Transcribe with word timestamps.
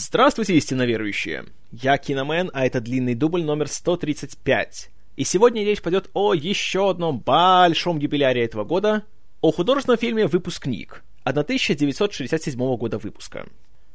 Здравствуйте, 0.00 0.54
истинно 0.54 0.86
верующие! 0.86 1.46
Я 1.72 1.98
Киномен, 1.98 2.52
а 2.54 2.64
это 2.64 2.80
длинный 2.80 3.16
дубль 3.16 3.42
номер 3.42 3.66
135. 3.66 4.90
И 5.16 5.24
сегодня 5.24 5.64
речь 5.64 5.82
пойдет 5.82 6.08
о 6.14 6.34
еще 6.34 6.88
одном 6.88 7.18
большом 7.18 7.98
юбиляре 7.98 8.44
этого 8.44 8.62
года, 8.62 9.02
о 9.40 9.50
художественном 9.50 9.98
фильме 9.98 10.28
«Выпускник» 10.28 11.02
1967 11.24 12.76
года 12.76 12.98
выпуска. 12.98 13.48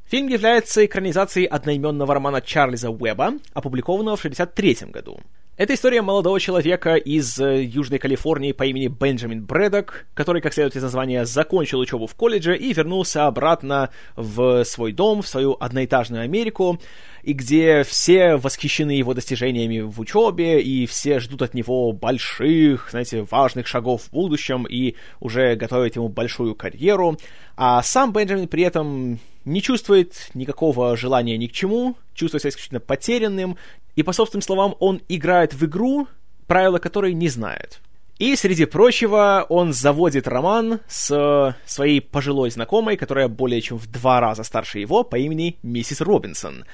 Фильм 0.03 0.27
является 0.27 0.85
экранизацией 0.85 1.47
одноименного 1.47 2.13
романа 2.15 2.41
Чарльза 2.41 2.89
Уэба, 2.89 3.35
опубликованного 3.53 4.17
в 4.17 4.25
1963 4.25 4.91
году. 4.91 5.21
Это 5.55 5.75
история 5.75 6.01
молодого 6.01 6.39
человека 6.39 6.95
из 6.95 7.37
э, 7.39 7.63
Южной 7.63 7.99
Калифорнии 7.99 8.53
по 8.53 8.63
имени 8.63 8.87
Бенджамин 8.87 9.45
Брэдок, 9.45 10.07
который, 10.15 10.41
как 10.41 10.51
следует 10.51 10.75
из 10.75 10.81
названия, 10.81 11.25
закончил 11.25 11.77
учебу 11.77 12.07
в 12.07 12.15
колледже 12.15 12.57
и 12.57 12.73
вернулся 12.73 13.27
обратно 13.27 13.91
в 14.15 14.63
свой 14.63 14.93
дом, 14.93 15.21
в 15.21 15.27
свою 15.27 15.55
одноэтажную 15.59 16.23
Америку, 16.23 16.81
и 17.21 17.33
где 17.33 17.83
все 17.83 18.37
восхищены 18.37 18.93
его 18.93 19.13
достижениями 19.13 19.81
в 19.81 19.99
учебе, 19.99 20.59
и 20.59 20.87
все 20.87 21.19
ждут 21.19 21.43
от 21.43 21.53
него 21.53 21.91
больших, 21.91 22.87
знаете, 22.89 23.21
важных 23.21 23.67
шагов 23.67 24.05
в 24.05 24.09
будущем, 24.09 24.65
и 24.67 24.95
уже 25.19 25.55
готовят 25.55 25.95
ему 25.95 26.09
большую 26.09 26.55
карьеру. 26.55 27.19
А 27.55 27.83
сам 27.83 28.11
Бенджамин 28.11 28.47
при 28.47 28.63
этом 28.63 29.19
не 29.45 29.61
чувствует 29.61 30.31
никакого 30.33 30.97
желания 30.97 31.37
ни 31.37 31.45
к 31.45 31.51
чему, 31.51 31.95
чувствует 32.15 32.41
себя 32.41 32.49
исключительно 32.49 32.79
потерянным, 32.79 33.57
и, 33.95 34.03
по 34.03 34.13
собственным 34.13 34.41
словам, 34.41 34.75
он 34.79 35.01
играет 35.07 35.53
в 35.53 35.65
игру, 35.65 36.07
правила 36.47 36.79
которой 36.79 37.13
не 37.13 37.29
знает. 37.29 37.81
И, 38.19 38.35
среди 38.35 38.65
прочего, 38.65 39.45
он 39.49 39.73
заводит 39.73 40.27
роман 40.27 40.79
с 40.87 41.55
своей 41.65 41.99
пожилой 41.99 42.51
знакомой, 42.51 42.95
которая 42.95 43.27
более 43.27 43.59
чем 43.59 43.77
в 43.77 43.87
два 43.87 44.19
раза 44.19 44.43
старше 44.43 44.79
его, 44.79 45.03
по 45.03 45.17
имени 45.17 45.57
миссис 45.63 45.99
Робинсон, 45.99 46.65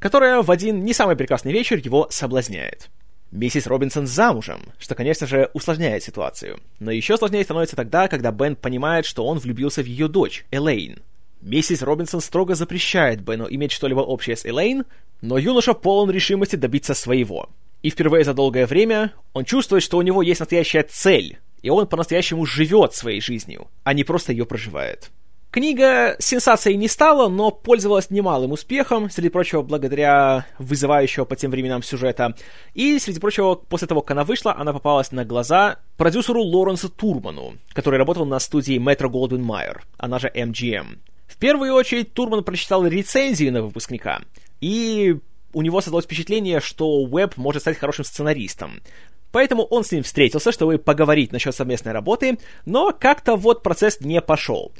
которая 0.00 0.42
в 0.42 0.50
один 0.50 0.84
не 0.84 0.92
самый 0.92 1.16
прекрасный 1.16 1.52
вечер 1.52 1.78
его 1.78 2.08
соблазняет. 2.10 2.90
Миссис 3.30 3.66
Робинсон 3.66 4.06
замужем, 4.06 4.72
что, 4.78 4.94
конечно 4.94 5.26
же, 5.26 5.50
усложняет 5.52 6.02
ситуацию. 6.02 6.60
Но 6.80 6.90
еще 6.90 7.16
сложнее 7.16 7.44
становится 7.44 7.76
тогда, 7.76 8.08
когда 8.08 8.32
Бен 8.32 8.56
понимает, 8.56 9.04
что 9.04 9.24
он 9.26 9.38
влюбился 9.38 9.82
в 9.82 9.86
ее 9.86 10.08
дочь, 10.08 10.46
Элейн. 10.50 11.00
Миссис 11.42 11.82
Робинсон 11.82 12.20
строго 12.20 12.54
запрещает 12.54 13.20
Бену 13.20 13.46
иметь 13.48 13.70
что-либо 13.70 14.00
общее 14.00 14.34
с 14.34 14.44
Элейн, 14.44 14.84
но 15.20 15.38
юноша 15.38 15.74
полон 15.74 16.10
решимости 16.10 16.56
добиться 16.56 16.94
своего. 16.94 17.48
И 17.82 17.90
впервые 17.90 18.24
за 18.24 18.34
долгое 18.34 18.66
время 18.66 19.12
он 19.32 19.44
чувствует, 19.44 19.82
что 19.82 19.98
у 19.98 20.02
него 20.02 20.22
есть 20.22 20.40
настоящая 20.40 20.82
цель, 20.82 21.38
и 21.62 21.70
он 21.70 21.86
по-настоящему 21.86 22.44
живет 22.44 22.94
своей 22.94 23.20
жизнью, 23.20 23.68
а 23.84 23.94
не 23.94 24.04
просто 24.04 24.32
ее 24.32 24.46
проживает. 24.46 25.10
Книга 25.50 26.14
сенсацией 26.18 26.76
не 26.76 26.88
стала, 26.88 27.28
но 27.28 27.50
пользовалась 27.50 28.10
немалым 28.10 28.52
успехом, 28.52 29.08
среди 29.08 29.30
прочего, 29.30 29.62
благодаря 29.62 30.46
вызывающего 30.58 31.24
по 31.24 31.36
тем 31.36 31.50
временам 31.50 31.82
сюжета. 31.82 32.34
И, 32.74 32.98
среди 32.98 33.18
прочего, 33.18 33.54
после 33.54 33.88
того, 33.88 34.02
как 34.02 34.10
она 34.10 34.24
вышла, 34.24 34.54
она 34.54 34.74
попалась 34.74 35.10
на 35.10 35.24
глаза 35.24 35.78
продюсеру 35.96 36.42
Лоренсу 36.42 36.90
Турману, 36.90 37.54
который 37.72 37.98
работал 37.98 38.26
на 38.26 38.38
студии 38.40 38.78
Metro 38.78 39.10
Goldwyn 39.10 39.40
Mayer, 39.40 39.78
она 39.96 40.18
же 40.18 40.30
MGM. 40.34 40.98
В 41.26 41.36
первую 41.38 41.72
очередь 41.72 42.12
Турман 42.12 42.44
прочитал 42.44 42.86
рецензию 42.86 43.52
на 43.52 43.62
выпускника, 43.62 44.20
и 44.60 45.16
у 45.52 45.62
него 45.62 45.80
создалось 45.80 46.04
впечатление, 46.04 46.60
что 46.60 47.02
Уэбб 47.02 47.36
может 47.36 47.62
стать 47.62 47.78
хорошим 47.78 48.04
сценаристом. 48.04 48.80
Поэтому 49.30 49.64
он 49.64 49.84
с 49.84 49.92
ним 49.92 50.02
встретился, 50.02 50.52
чтобы 50.52 50.78
поговорить 50.78 51.32
насчет 51.32 51.54
совместной 51.54 51.92
работы, 51.92 52.38
но 52.64 52.92
как-то 52.92 53.36
вот 53.36 53.62
процесс 53.62 54.00
не 54.00 54.20
пошел. 54.20 54.72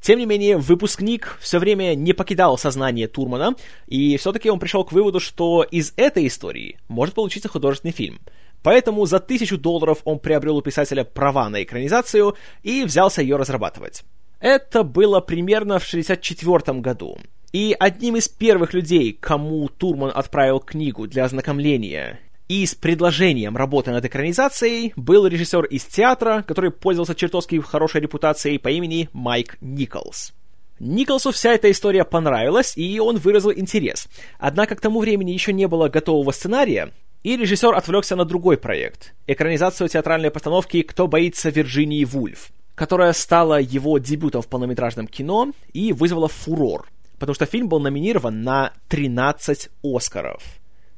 Тем 0.00 0.18
не 0.18 0.26
менее, 0.26 0.58
выпускник 0.58 1.38
все 1.40 1.58
время 1.58 1.94
не 1.94 2.12
покидал 2.12 2.58
сознание 2.58 3.08
Турмана, 3.08 3.56
и 3.86 4.16
все-таки 4.18 4.50
он 4.50 4.58
пришел 4.58 4.84
к 4.84 4.92
выводу, 4.92 5.18
что 5.18 5.62
из 5.62 5.92
этой 5.96 6.26
истории 6.26 6.78
может 6.88 7.14
получиться 7.14 7.48
художественный 7.48 7.92
фильм. 7.92 8.20
Поэтому 8.62 9.06
за 9.06 9.20
тысячу 9.20 9.58
долларов 9.58 9.98
он 10.04 10.18
приобрел 10.18 10.58
у 10.58 10.62
писателя 10.62 11.04
права 11.04 11.48
на 11.48 11.62
экранизацию 11.62 12.36
и 12.62 12.84
взялся 12.84 13.22
ее 13.22 13.36
разрабатывать. 13.36 14.04
Это 14.40 14.82
было 14.82 15.20
примерно 15.20 15.78
в 15.78 15.86
1964 15.88 16.80
году. 16.80 17.18
И 17.52 17.76
одним 17.78 18.16
из 18.16 18.28
первых 18.28 18.74
людей, 18.74 19.16
кому 19.18 19.68
Турман 19.68 20.12
отправил 20.14 20.60
книгу 20.60 21.06
для 21.06 21.24
ознакомления 21.24 22.20
и 22.48 22.64
с 22.64 22.74
предложением 22.74 23.56
работы 23.56 23.90
над 23.90 24.04
экранизацией 24.04 24.92
был 24.96 25.26
режиссер 25.26 25.64
из 25.64 25.84
театра, 25.84 26.44
который 26.46 26.70
пользовался 26.70 27.14
чертовски 27.14 27.60
хорошей 27.60 28.00
репутацией 28.00 28.58
по 28.58 28.68
имени 28.68 29.08
Майк 29.12 29.56
Николс. 29.60 30.32
Николсу 30.78 31.32
вся 31.32 31.54
эта 31.54 31.70
история 31.70 32.04
понравилась, 32.04 32.76
и 32.76 33.00
он 33.00 33.16
выразил 33.16 33.52
интерес. 33.52 34.08
Однако 34.38 34.76
к 34.76 34.80
тому 34.80 35.00
времени 35.00 35.30
еще 35.30 35.52
не 35.52 35.66
было 35.66 35.88
готового 35.88 36.32
сценария, 36.32 36.92
и 37.22 37.36
режиссер 37.36 37.74
отвлекся 37.74 38.14
на 38.14 38.24
другой 38.24 38.58
проект— 38.58 39.14
экранизацию 39.26 39.88
театральной 39.88 40.30
постановки 40.30 40.82
«Кто 40.82 41.08
боится 41.08 41.48
Вирджинии 41.48 42.04
Вульф», 42.04 42.50
которая 42.74 43.14
стала 43.14 43.58
его 43.58 43.98
дебютом 43.98 44.42
в 44.42 44.48
полнометражном 44.48 45.08
кино 45.08 45.50
и 45.72 45.92
вызвала 45.94 46.28
фурор, 46.28 46.86
потому 47.18 47.34
что 47.34 47.46
фильм 47.46 47.68
был 47.68 47.80
номинирован 47.80 48.42
на 48.42 48.72
13 48.88 49.70
Оскаров. 49.82 50.42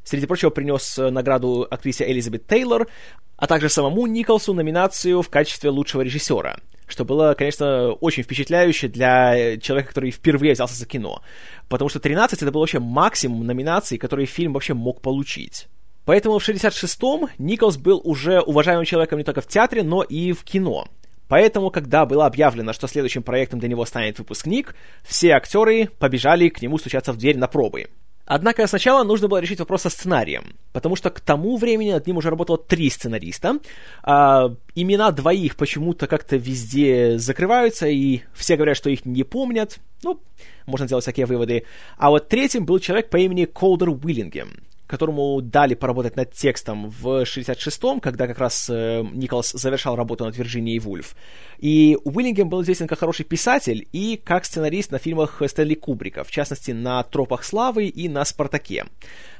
Среди 0.04 0.26
прочего, 0.26 0.50
принес 0.50 0.98
э, 0.98 1.10
награду 1.10 1.66
актрисе 1.70 2.10
Элизабет 2.10 2.46
Тейлор, 2.46 2.88
а 3.36 3.46
также 3.46 3.68
самому 3.68 4.06
Николсу 4.06 4.54
номинацию 4.54 5.20
в 5.22 5.28
качестве 5.28 5.70
лучшего 5.70 6.00
режиссера, 6.00 6.56
что 6.86 7.04
было, 7.04 7.34
конечно, 7.36 7.92
очень 7.92 8.22
впечатляюще 8.22 8.88
для 8.88 9.36
э, 9.36 9.58
человека, 9.58 9.90
который 9.90 10.10
впервые 10.10 10.54
взялся 10.54 10.74
за 10.74 10.86
кино. 10.86 11.22
Потому 11.68 11.90
что 11.90 12.00
13 12.00 12.42
это 12.42 12.50
был 12.50 12.60
вообще 12.60 12.78
максимум 12.78 13.46
номинаций, 13.46 13.98
которые 13.98 14.26
фильм 14.26 14.54
вообще 14.54 14.74
мог 14.74 15.02
получить. 15.02 15.68
Поэтому 16.06 16.38
в 16.38 16.48
66-м 16.48 17.28
Николс 17.36 17.76
был 17.76 18.00
уже 18.02 18.40
уважаемым 18.40 18.86
человеком 18.86 19.18
не 19.18 19.24
только 19.24 19.42
в 19.42 19.46
театре, 19.46 19.82
но 19.82 20.02
и 20.02 20.32
в 20.32 20.42
кино. 20.42 20.88
Поэтому, 21.28 21.70
когда 21.70 22.06
было 22.06 22.26
объявлено, 22.26 22.72
что 22.72 22.88
следующим 22.88 23.22
проектом 23.22 23.60
для 23.60 23.68
него 23.68 23.84
станет 23.84 24.18
выпускник, 24.18 24.74
все 25.02 25.32
актеры 25.32 25.88
побежали 25.98 26.48
к 26.48 26.62
нему 26.62 26.78
стучаться 26.78 27.12
в 27.12 27.18
дверь 27.18 27.38
на 27.38 27.46
пробы. 27.46 27.86
Однако 28.30 28.66
сначала 28.66 29.04
нужно 29.04 29.26
было 29.26 29.38
решить 29.38 29.58
вопрос 29.58 29.82
со 29.82 29.88
сценарием, 29.88 30.54
потому 30.74 30.96
что 30.96 31.08
к 31.08 31.18
тому 31.18 31.56
времени 31.56 31.92
над 31.92 32.06
ним 32.06 32.18
уже 32.18 32.28
работало 32.28 32.58
три 32.58 32.90
сценариста. 32.90 33.58
А, 34.02 34.54
имена 34.74 35.12
двоих 35.12 35.56
почему-то 35.56 36.06
как-то 36.06 36.36
везде 36.36 37.18
закрываются, 37.18 37.86
и 37.86 38.20
все 38.34 38.56
говорят, 38.56 38.76
что 38.76 38.90
их 38.90 39.06
не 39.06 39.24
помнят. 39.24 39.78
Ну, 40.02 40.20
можно 40.66 40.86
сделать 40.86 41.04
всякие 41.04 41.24
выводы. 41.24 41.64
А 41.96 42.10
вот 42.10 42.28
третьим 42.28 42.66
был 42.66 42.78
человек 42.80 43.08
по 43.08 43.16
имени 43.16 43.46
Колдер 43.46 43.88
Уиллингем 43.88 44.67
которому 44.88 45.40
дали 45.42 45.74
поработать 45.74 46.16
над 46.16 46.32
текстом 46.32 46.88
в 46.88 47.22
66-м, 47.22 48.00
когда 48.00 48.26
как 48.26 48.38
раз 48.38 48.68
э, 48.70 49.04
Николас 49.12 49.52
завершал 49.52 49.96
работу 49.96 50.24
над 50.24 50.36
Вирджинией 50.36 50.78
Вульф. 50.78 51.14
И 51.58 51.96
Уиллингем 52.04 52.48
был 52.48 52.62
известен 52.62 52.88
как 52.88 52.98
хороший 52.98 53.24
писатель 53.24 53.86
и 53.92 54.20
как 54.22 54.46
сценарист 54.46 54.90
на 54.90 54.98
фильмах 54.98 55.42
Стэнли 55.46 55.74
Кубрика, 55.74 56.24
в 56.24 56.30
частности, 56.30 56.70
на 56.70 57.02
«Тропах 57.02 57.44
славы» 57.44 57.86
и 57.86 58.08
на 58.08 58.24
«Спартаке». 58.24 58.86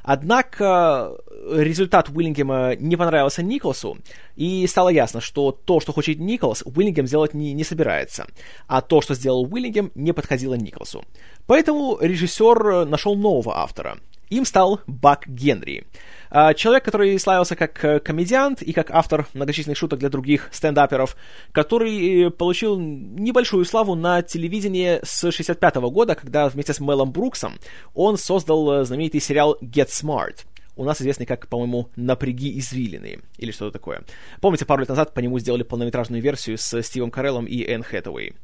Однако 0.03 1.17
э, 1.27 1.63
результат 1.63 2.11
Уиллингема 2.11 2.77
не 2.77 2.97
понравился 2.97 3.43
Николсу, 3.43 3.97
и 4.37 4.67
стало 4.67 4.91
ясно, 4.91 5.23
что 5.23 5.51
то, 5.51 5.81
что 5.81 5.93
хочет 5.93 6.19
Николс, 6.19 6.63
Уиллингем 6.67 7.07
сделать 7.07 7.33
не, 7.33 7.55
не 7.55 7.65
собирается, 7.65 8.27
а 8.67 8.83
то, 8.83 9.01
что 9.01 9.15
сделал 9.15 9.51
Уиллингем, 9.51 9.93
не 9.95 10.13
подходило 10.13 10.55
Николсу. 10.55 11.05
Поэтому 11.47 11.99
режиссер 12.01 12.85
нашел 12.85 13.17
нового 13.17 13.59
автора— 13.59 13.97
им 14.31 14.45
стал 14.45 14.81
Бак 14.87 15.27
Генри. 15.27 15.87
А, 16.31 16.55
человек, 16.55 16.85
который 16.85 17.19
славился 17.19 17.57
как 17.57 17.85
э, 17.85 18.01
комедиант 18.01 18.63
и 18.63 18.73
как 18.73 18.91
автор 18.91 19.27
многочисленных 19.33 19.79
шуток 19.79 19.99
для 19.99 20.11
других 20.11 20.49
стендаперов, 20.53 21.17
который 21.53 22.27
э, 22.27 22.31
получил 22.31 22.79
небольшую 22.79 23.65
славу 23.65 23.95
на 23.95 24.23
телевидении 24.23 25.01
с 25.03 25.31
65 25.31 25.77
года, 25.77 26.15
когда 26.15 26.49
вместе 26.49 26.75
с 26.75 26.81
Мелом 26.81 27.13
Бруксом 27.13 27.59
он 27.95 28.19
создал 28.19 28.81
э, 28.81 28.85
знаменитый 28.85 29.21
сериал 29.21 29.57
Get 29.63 29.89
Smart 29.89 30.45
у 30.79 30.85
нас 30.85 31.01
известный 31.01 31.27
как, 31.27 31.49
по-моему, 31.49 31.91
«Напряги 31.97 32.57
извилины» 32.59 33.19
или 33.37 33.51
что-то 33.51 33.73
такое. 33.73 34.03
Помните, 34.41 34.65
пару 34.65 34.81
лет 34.81 34.89
назад 34.89 35.13
по 35.13 35.19
нему 35.19 35.39
сделали 35.41 35.65
полнометражную 35.65 36.23
версию 36.23 36.57
с 36.57 36.83
Стивом 36.83 37.11
Кареллом 37.11 37.47
и 37.47 37.65
Энн 37.65 37.83
Хэтэуэй. 37.83 38.35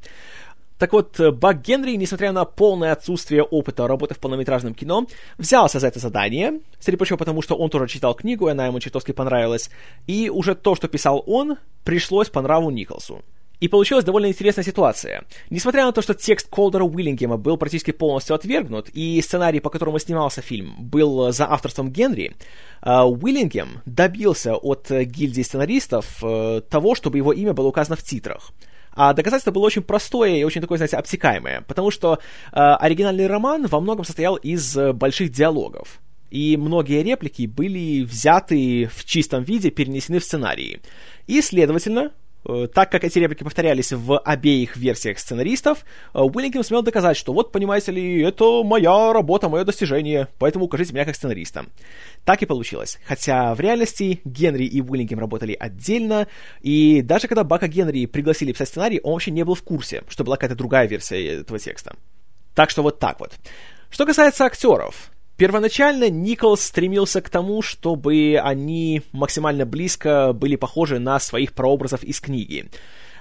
Так 0.77 0.91
вот, 0.91 1.19
э, 1.19 1.31
Бак 1.31 1.61
Генри, 1.61 1.95
несмотря 1.95 2.31
на 2.31 2.43
полное 2.43 2.91
отсутствие 2.91 3.43
опыта 3.43 3.87
работы 3.87 4.13
в 4.13 4.19
полнометражном 4.19 4.73
кино, 4.73 5.07
взялся 5.37 5.79
за 5.79 5.87
это 5.87 5.99
задание, 5.99 6.59
среди 6.79 6.97
прочего 6.97 7.17
потому, 7.17 7.41
что 7.41 7.55
он 7.55 7.69
тоже 7.69 7.87
читал 7.87 8.13
книгу, 8.13 8.47
и 8.47 8.51
она 8.51 8.65
ему 8.65 8.79
чертовски 8.79 9.13
понравилась, 9.13 9.69
и 10.05 10.29
уже 10.29 10.53
то, 10.53 10.75
что 10.75 10.87
писал 10.87 11.23
он, 11.25 11.57
пришлось 11.83 12.29
по 12.29 12.41
нраву 12.41 12.71
Николсу. 12.71 13.21
И 13.61 13.69
получилась 13.69 14.03
довольно 14.03 14.27
интересная 14.27 14.65
ситуация. 14.65 15.23
Несмотря 15.49 15.85
на 15.85 15.93
то, 15.93 16.01
что 16.01 16.13
текст 16.13 16.49
Колдера 16.49 16.83
Уиллингема 16.83 17.37
был 17.37 17.55
практически 17.55 17.91
полностью 17.91 18.35
отвергнут, 18.35 18.89
и 18.89 19.21
сценарий, 19.21 19.61
по 19.61 19.69
которому 19.69 19.97
снимался 19.97 20.41
фильм, 20.41 20.75
был 20.77 21.31
за 21.31 21.49
авторством 21.49 21.89
Генри, 21.89 22.35
э, 22.81 23.01
Уиллингем 23.01 23.81
добился 23.85 24.55
от 24.55 24.91
гильдии 24.91 25.41
сценаристов 25.41 26.21
э, 26.21 26.61
того, 26.69 26.95
чтобы 26.95 27.17
его 27.17 27.31
имя 27.31 27.53
было 27.53 27.67
указано 27.67 27.95
в 27.95 28.03
титрах. 28.03 28.51
А 28.95 29.13
доказательство 29.13 29.51
было 29.51 29.65
очень 29.65 29.81
простое 29.81 30.37
и 30.37 30.43
очень 30.43 30.61
такое, 30.61 30.77
знаете, 30.77 30.97
обтекаемое, 30.97 31.61
потому 31.67 31.91
что 31.91 32.13
э, 32.13 32.17
оригинальный 32.53 33.27
роман 33.27 33.67
во 33.67 33.81
многом 33.81 34.05
состоял 34.05 34.35
из 34.35 34.75
э, 34.77 34.93
больших 34.93 35.31
диалогов. 35.31 35.99
И 36.31 36.57
многие 36.57 37.03
реплики 37.03 37.45
были 37.45 38.03
взяты 38.03 38.89
в 38.93 39.05
чистом 39.05 39.43
виде, 39.43 39.69
перенесены 39.69 40.19
в 40.19 40.23
сценарии. 40.23 40.81
И, 41.27 41.41
следовательно, 41.41 42.11
так 42.73 42.91
как 42.91 43.03
эти 43.03 43.19
реплики 43.19 43.43
повторялись 43.43 43.91
в 43.91 44.19
обеих 44.19 44.77
версиях 44.77 45.19
сценаристов, 45.19 45.85
э, 46.13 46.19
Уиллингем 46.19 46.63
сумел 46.63 46.83
доказать, 46.83 47.17
что 47.17 47.33
вот, 47.33 47.51
понимаете 47.51 47.91
ли, 47.91 48.21
это 48.21 48.63
моя 48.63 49.13
работа, 49.13 49.49
мое 49.49 49.63
достижение, 49.63 50.27
поэтому 50.37 50.65
укажите 50.65 50.93
меня 50.93 51.05
как 51.05 51.15
сценариста. 51.15 51.65
Так 52.23 52.41
и 52.41 52.45
получилось. 52.45 52.99
Хотя 53.05 53.53
в 53.55 53.59
реальности 53.59 54.21
Генри 54.25 54.65
и 54.65 54.81
Уиллингем 54.81 55.19
работали 55.19 55.55
отдельно, 55.59 56.27
и 56.61 57.01
даже 57.01 57.27
когда 57.27 57.43
Бака 57.43 57.67
Генри 57.67 58.05
пригласили 58.05 58.51
писать 58.51 58.69
сценарий, 58.69 58.99
он 59.03 59.13
вообще 59.13 59.31
не 59.31 59.43
был 59.43 59.55
в 59.55 59.63
курсе, 59.63 60.03
что 60.07 60.23
была 60.23 60.37
какая-то 60.37 60.55
другая 60.55 60.87
версия 60.87 61.39
этого 61.39 61.59
текста. 61.59 61.95
Так 62.53 62.69
что 62.69 62.83
вот 62.83 62.99
так 62.99 63.19
вот. 63.19 63.33
Что 63.89 64.05
касается 64.05 64.45
актеров, 64.45 65.11
Первоначально 65.37 66.09
Николс 66.09 66.61
стремился 66.61 67.21
к 67.21 67.29
тому, 67.29 67.61
чтобы 67.61 68.39
они 68.41 69.01
максимально 69.11 69.65
близко 69.65 70.31
были 70.31 70.55
похожи 70.55 70.97
на 70.97 71.19
своих 71.19 71.51
прообразов 71.51 72.03
из 72.03 72.21
книги. 72.21 72.69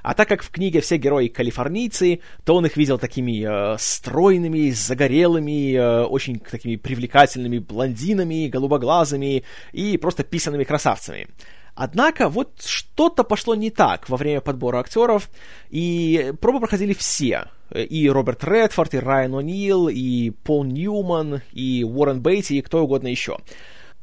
А 0.04 0.14
так 0.14 0.28
как 0.28 0.42
в 0.42 0.50
книге 0.50 0.80
все 0.80 0.98
герои 0.98 1.28
калифорнийцы, 1.28 2.20
то 2.44 2.54
он 2.54 2.66
их 2.66 2.76
видел 2.76 2.98
такими 2.98 3.42
э, 3.42 3.78
стройными, 3.78 4.70
загорелыми, 4.70 5.74
э, 5.74 6.04
очень 6.04 6.38
такими 6.38 6.76
привлекательными 6.76 7.58
блондинами, 7.58 8.48
голубоглазыми 8.48 9.44
и 9.72 9.96
просто 9.96 10.22
писанными 10.22 10.64
красавцами. 10.64 11.28
Однако 11.74 12.28
вот 12.28 12.62
что-то 12.64 13.24
пошло 13.24 13.54
не 13.54 13.70
так 13.70 14.08
во 14.08 14.16
время 14.16 14.40
подбора 14.40 14.78
актеров, 14.78 15.28
и 15.70 16.32
пробы 16.40 16.60
проходили 16.60 16.92
все. 16.92 17.46
И 17.74 18.08
Роберт 18.08 18.44
Редфорд, 18.44 18.94
и 18.94 18.98
Райан 18.98 19.34
О'Нил, 19.34 19.90
и 19.90 20.30
Пол 20.30 20.64
Ньюман, 20.64 21.42
и 21.52 21.84
Уоррен 21.84 22.20
Бейтти, 22.20 22.54
и 22.54 22.62
кто 22.62 22.84
угодно 22.84 23.08
еще. 23.08 23.38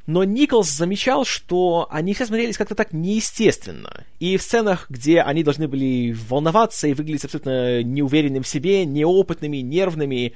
Но 0.05 0.23
Николс 0.25 0.69
замечал, 0.69 1.23
что 1.23 1.87
они 1.89 2.13
все 2.13 2.25
смотрелись 2.25 2.57
как-то 2.57 2.75
так 2.75 2.91
неестественно. 2.91 4.03
И 4.19 4.35
в 4.35 4.41
сценах, 4.41 4.87
где 4.89 5.21
они 5.21 5.43
должны 5.43 5.69
были 5.69 6.11
волноваться 6.27 6.87
и 6.87 6.93
выглядеть 6.93 7.25
абсолютно 7.25 7.83
неуверенным 7.83 8.43
в 8.43 8.47
себе, 8.47 8.83
неопытными, 8.83 9.57
нервными, 9.57 10.33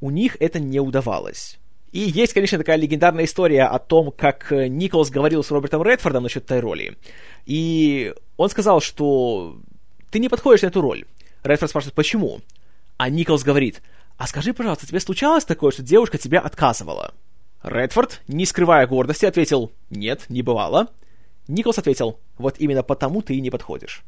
у 0.00 0.10
них 0.10 0.36
это 0.40 0.60
не 0.60 0.80
удавалось. 0.80 1.58
И 1.92 2.00
есть, 2.00 2.32
конечно, 2.32 2.58
такая 2.58 2.76
легендарная 2.76 3.24
история 3.24 3.64
о 3.64 3.78
том, 3.78 4.10
как 4.10 4.52
э, 4.52 4.68
Николс 4.68 5.10
говорил 5.10 5.42
с 5.42 5.50
Робертом 5.50 5.82
Редфордом 5.82 6.24
насчет 6.24 6.44
этой 6.44 6.60
роли. 6.60 6.96
И 7.46 8.12
он 8.36 8.50
сказал, 8.50 8.80
что 8.80 9.56
ты 10.10 10.18
не 10.18 10.28
подходишь 10.28 10.62
на 10.62 10.66
эту 10.66 10.80
роль. 10.80 11.04
Редфорд 11.42 11.70
спрашивает, 11.70 11.94
почему? 11.94 12.40
А 12.96 13.08
Николс 13.08 13.44
говорит, 13.44 13.82
а 14.18 14.26
скажи, 14.26 14.52
пожалуйста, 14.52 14.86
тебе 14.86 15.00
случалось 15.00 15.44
такое, 15.44 15.70
что 15.70 15.82
девушка 15.82 16.18
тебя 16.18 16.40
отказывала? 16.40 17.14
Редфорд, 17.62 18.20
не 18.26 18.46
скрывая 18.46 18.86
гордости, 18.86 19.26
ответил, 19.26 19.72
нет, 19.90 20.24
не 20.28 20.42
бывало. 20.42 20.88
Николс 21.48 21.78
ответил, 21.78 22.18
вот 22.36 22.56
именно 22.58 22.82
потому 22.82 23.22
ты 23.22 23.34
и 23.34 23.40
не 23.40 23.50
подходишь. 23.50 24.02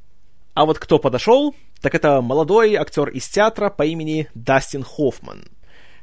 А 0.54 0.66
вот 0.66 0.78
кто 0.78 0.98
подошел, 0.98 1.54
так 1.80 1.94
это 1.94 2.20
молодой 2.20 2.74
актер 2.74 3.08
из 3.08 3.28
театра 3.28 3.70
по 3.70 3.84
имени 3.84 4.28
Дастин 4.34 4.82
Хоффман– 4.82 5.44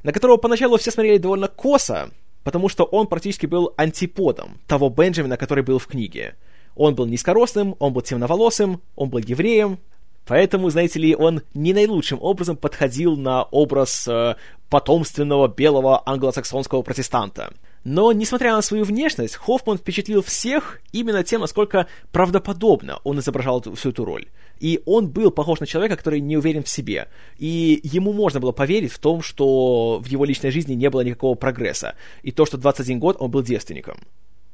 на 0.05 0.11
которого 0.11 0.37
поначалу 0.37 0.77
все 0.77 0.91
смотрели 0.91 1.17
довольно 1.17 1.47
косо, 1.47 2.11
потому 2.43 2.69
что 2.69 2.83
он 2.83 3.07
практически 3.07 3.47
был 3.47 3.73
антиподом 3.75 4.59
того 4.67 4.91
Бенджамина, 4.91 5.35
который 5.35 5.63
был 5.63 5.79
в 5.79 5.87
книге. 5.87 6.35
Он 6.75 6.93
был 6.93 7.07
низкорослым, 7.07 7.75
он 7.79 7.91
был 7.91 8.03
темноволосым, 8.03 8.81
он 8.95 9.09
был 9.09 9.19
евреем, 9.19 9.79
Поэтому, 10.27 10.71
знаете 10.71 10.99
ли, 10.99 11.15
он 11.15 11.43
не 11.53 11.71
наилучшим 11.71 12.17
образом 12.19 12.57
подходил 12.57 13.15
на 13.15 13.43
образ 13.43 14.07
э, 14.07 14.35
потомственного 14.69 15.47
белого 15.47 16.01
англосаксонского 16.03 16.81
протестанта. 16.81 17.53
Но, 17.85 18.11
несмотря 18.11 18.53
на 18.53 18.63
свою 18.63 18.83
внешность, 18.83 19.35
Хоффман 19.35 19.77
впечатлил 19.77 20.23
всех 20.23 20.81
именно 20.91 21.23
тем, 21.23 21.41
насколько 21.41 21.85
правдоподобно 22.11 22.99
он 23.03 23.19
изображал 23.19 23.61
всю 23.61 23.89
эту 23.91 24.03
роль. 24.03 24.25
И 24.59 24.81
он 24.87 25.07
был 25.09 25.29
похож 25.29 25.59
на 25.59 25.67
человека, 25.67 25.95
который 25.95 26.19
не 26.19 26.35
уверен 26.35 26.63
в 26.63 26.69
себе. 26.69 27.09
И 27.37 27.79
ему 27.83 28.11
можно 28.11 28.39
было 28.39 28.51
поверить 28.51 28.91
в 28.91 28.97
том, 28.97 29.21
что 29.21 29.99
в 29.99 30.07
его 30.07 30.25
личной 30.25 30.49
жизни 30.49 30.73
не 30.73 30.89
было 30.89 31.01
никакого 31.01 31.35
прогресса. 31.35 31.93
И 32.23 32.31
то, 32.31 32.47
что 32.47 32.57
21 32.57 32.97
год 32.97 33.17
он 33.19 33.29
был 33.29 33.43
девственником. 33.43 33.99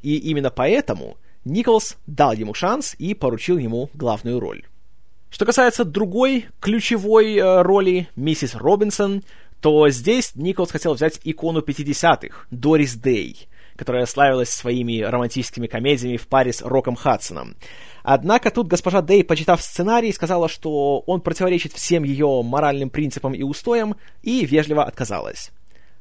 И 0.02 0.18
именно 0.18 0.50
поэтому 0.50 1.16
Николс 1.46 1.96
дал 2.08 2.34
ему 2.34 2.54
шанс 2.54 2.96
и 3.00 3.14
поручил 3.14 3.58
ему 3.58 3.90
главную 3.94 4.42
роль. 4.42 4.64
Что 5.30 5.46
касается 5.46 5.86
другой 5.86 6.48
ключевой 6.60 7.38
э, 7.38 7.62
роли, 7.62 8.10
миссис 8.18 8.56
Робинсон, 8.56 9.24
то 9.62 9.88
здесь 9.90 10.32
Николс 10.36 10.72
хотел 10.72 10.96
взять 10.96 11.20
икону 11.24 11.62
50-х, 11.62 12.48
Дорис 12.50 12.96
Дэй, 12.96 13.48
которая 13.76 14.08
славилась 14.08 14.50
своими 14.50 15.02
романтическими 15.02 15.68
комедиями 15.68 16.18
в 16.18 16.28
паре 16.28 16.52
с 16.52 16.62
Роком 16.62 16.96
Хадсоном. 16.96 17.56
Однако 18.04 18.50
тут 18.50 18.68
госпожа 18.68 19.02
Дэй, 19.02 19.24
почитав 19.24 19.62
сценарий, 19.62 20.12
сказала, 20.12 20.50
что 20.50 21.00
он 21.06 21.22
противоречит 21.22 21.74
всем 21.74 22.04
ее 22.04 22.42
моральным 22.44 22.90
принципам 22.90 23.34
и 23.34 23.44
устоям, 23.44 23.96
и 24.24 24.46
вежливо 24.46 24.84
отказалась. 24.84 25.52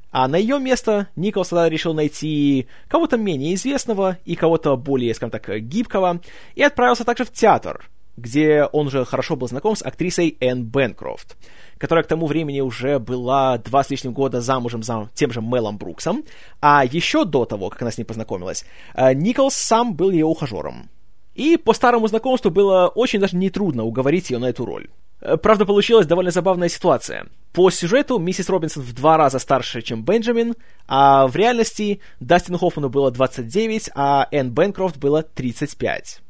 А 0.09 0.27
на 0.27 0.35
ее 0.35 0.59
место 0.59 1.07
Николс 1.15 1.49
тогда 1.49 1.69
решил 1.69 1.93
найти 1.93 2.67
кого-то 2.87 3.17
менее 3.17 3.53
известного 3.53 4.17
и 4.25 4.35
кого-то 4.35 4.75
более, 4.75 5.13
скажем 5.13 5.31
так, 5.31 5.47
гибкого, 5.61 6.19
и 6.55 6.63
отправился 6.63 7.05
также 7.05 7.23
в 7.23 7.31
театр, 7.31 7.89
где 8.17 8.65
он 8.65 8.87
уже 8.87 9.05
хорошо 9.05 9.35
был 9.35 9.47
знаком 9.47 9.75
с 9.75 9.83
актрисой 9.83 10.37
Энн 10.39 10.63
Бенкрофт 10.63 11.37
которая 11.81 12.03
к 12.03 12.07
тому 12.07 12.27
времени 12.27 12.61
уже 12.61 12.99
была 12.99 13.57
два 13.57 13.83
с 13.83 13.89
лишним 13.89 14.13
года 14.13 14.39
замужем 14.39 14.83
за 14.83 15.09
тем 15.15 15.31
же 15.31 15.41
Мелом 15.41 15.79
Бруксом, 15.79 16.23
а 16.61 16.85
еще 16.85 17.25
до 17.25 17.45
того, 17.45 17.71
как 17.71 17.81
она 17.81 17.89
с 17.89 17.97
ним 17.97 18.05
познакомилась, 18.05 18.65
э, 18.93 19.15
Николс 19.15 19.55
сам 19.55 19.95
был 19.95 20.11
ее 20.11 20.25
ухажером. 20.25 20.91
И 21.33 21.57
по 21.57 21.73
старому 21.73 22.07
знакомству 22.07 22.51
было 22.51 22.87
очень 22.87 23.19
даже 23.19 23.35
нетрудно 23.35 23.83
уговорить 23.83 24.29
ее 24.29 24.37
на 24.37 24.49
эту 24.49 24.63
роль. 24.63 24.89
Э, 25.21 25.37
правда, 25.37 25.65
получилась 25.65 26.05
довольно 26.05 26.29
забавная 26.29 26.69
ситуация. 26.69 27.25
По 27.51 27.71
сюжету 27.71 28.19
миссис 28.19 28.47
Робинсон 28.47 28.83
в 28.83 28.93
два 28.93 29.17
раза 29.17 29.39
старше, 29.39 29.81
чем 29.81 30.03
Бенджамин, 30.03 30.53
а 30.87 31.25
в 31.25 31.35
реальности 31.35 31.99
Дастину 32.19 32.59
Хоффману 32.59 32.89
было 32.89 33.09
29, 33.09 33.89
а 33.95 34.27
Энн 34.29 34.51
Бенкрофт 34.51 34.97
было 34.97 35.23
35. 35.23 36.21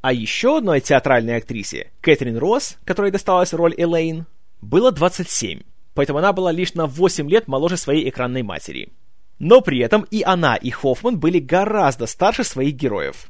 А 0.00 0.12
еще 0.12 0.58
одной 0.58 0.80
театральной 0.80 1.36
актрисе, 1.36 1.90
Кэтрин 2.00 2.38
Росс, 2.38 2.78
которой 2.84 3.10
досталась 3.10 3.52
роль 3.52 3.74
Элейн, 3.76 4.26
было 4.60 4.92
27, 4.92 5.62
поэтому 5.94 6.20
она 6.20 6.32
была 6.32 6.52
лишь 6.52 6.74
на 6.74 6.86
8 6.86 7.28
лет 7.28 7.48
моложе 7.48 7.76
своей 7.76 8.08
экранной 8.08 8.42
матери. 8.42 8.92
Но 9.38 9.60
при 9.60 9.80
этом 9.80 10.02
и 10.10 10.22
она, 10.22 10.56
и 10.56 10.70
Хоффман 10.70 11.18
были 11.18 11.38
гораздо 11.38 12.06
старше 12.06 12.44
своих 12.44 12.74
героев. 12.74 13.28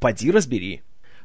Поди 0.00 0.30
разбери. 0.30 0.82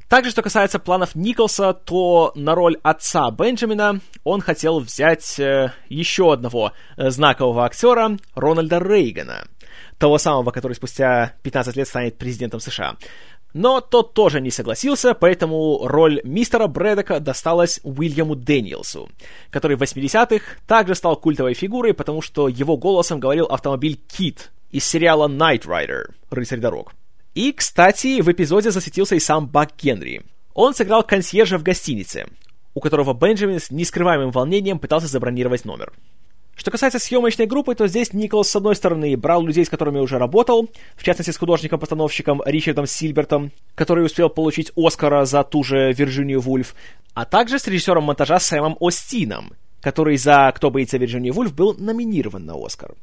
Также, 0.10 0.32
что 0.32 0.41
касается 0.41 0.79
планов 0.79 1.15
Николса, 1.15 1.74
то 1.74 2.34
на 2.36 2.56
роль 2.56 2.77
отца 2.84 3.32
Бенджамина 3.32 4.00
он 4.24 4.41
хотел 4.41 4.79
взять 4.79 5.39
э, 5.39 5.74
еще 5.89 6.34
одного 6.34 6.74
э, 6.98 7.10
знакового 7.10 7.65
актера, 7.65 8.17
Рональда 8.36 8.79
Рейгана, 8.79 9.48
того 9.98 10.17
самого, 10.17 10.51
который 10.51 10.74
спустя 10.74 11.34
15 11.41 11.75
лет 11.77 11.88
станет 11.88 12.17
президентом 12.17 12.60
США. 12.60 12.98
Но 13.53 13.81
тот 13.81 14.13
тоже 14.13 14.41
не 14.41 14.50
согласился, 14.50 15.13
поэтому 15.13 15.88
роль 15.88 16.22
мистера 16.24 16.65
Брэдока 16.67 17.19
досталась 17.19 17.79
Уильяму 17.83 18.36
Дэниелсу, 18.36 19.10
который 19.51 19.77
в 19.77 19.83
80-х 19.83 20.43
также 20.65 20.95
стал 20.95 21.15
культовой 21.15 21.53
фигурой, 21.53 21.93
потому 21.93 22.24
что 22.24 22.48
его 22.48 22.77
голосом 22.77 23.19
говорил 23.19 23.45
автомобиль 23.45 24.00
Кит 24.07 24.51
из 24.72 24.86
сериала 24.86 25.27
Knight 25.27 25.65
Rider 25.65 26.05
«Рыцарь 26.31 26.60
дорог». 26.60 26.93
И, 27.36 27.51
кстати, 27.51 28.22
в 28.22 28.31
эпизоде 28.31 28.72
засветился 28.72 29.15
и 29.15 29.19
сам 29.19 29.48
Бак 29.48 29.72
Генри. 29.77 30.24
Он 30.55 30.74
сыграл 30.74 31.03
консьержа 31.03 31.57
в 31.60 31.63
гостинице, 31.63 32.27
у 32.74 32.79
которого 32.79 33.13
Бенджамин 33.13 33.60
с 33.60 33.69
нескрываемым 33.69 34.31
волнением 34.31 34.79
пытался 34.79 35.07
забронировать 35.07 35.65
номер. 35.65 35.93
Что 36.55 36.69
касается 36.69 37.00
съемочной 37.00 37.48
группы, 37.48 37.74
то 37.74 37.88
здесь 37.88 38.13
Николас, 38.13 38.50
с 38.50 38.55
одной 38.55 38.75
стороны, 38.75 39.17
брал 39.17 39.43
людей, 39.43 39.65
с 39.65 39.69
которыми 39.69 40.00
уже 40.00 40.19
работал, 40.19 40.69
в 40.95 41.03
частности, 41.03 41.31
с 41.31 41.38
художником-постановщиком 41.38 42.43
Ричардом 42.45 42.86
Сильбертом, 42.86 43.51
который 43.75 44.05
успел 44.05 44.29
получить 44.29 44.72
Оскара 44.75 45.25
за 45.25 45.43
ту 45.43 45.63
же 45.63 45.91
Вирджинию 45.93 46.41
Вульф, 46.41 46.75
а 47.15 47.25
также 47.25 47.57
с 47.57 47.67
режиссером 47.67 48.03
монтажа 48.03 48.39
Сэмом 48.39 48.77
Остином, 48.79 49.53
который 49.81 50.17
за 50.17 50.51
«Кто 50.55 50.69
боится 50.69 50.98
Вирджинии 50.98 51.31
Вульф» 51.31 51.53
был 51.53 51.74
номинирован 51.74 52.45
на 52.45 52.53
Оскар. 52.53 52.93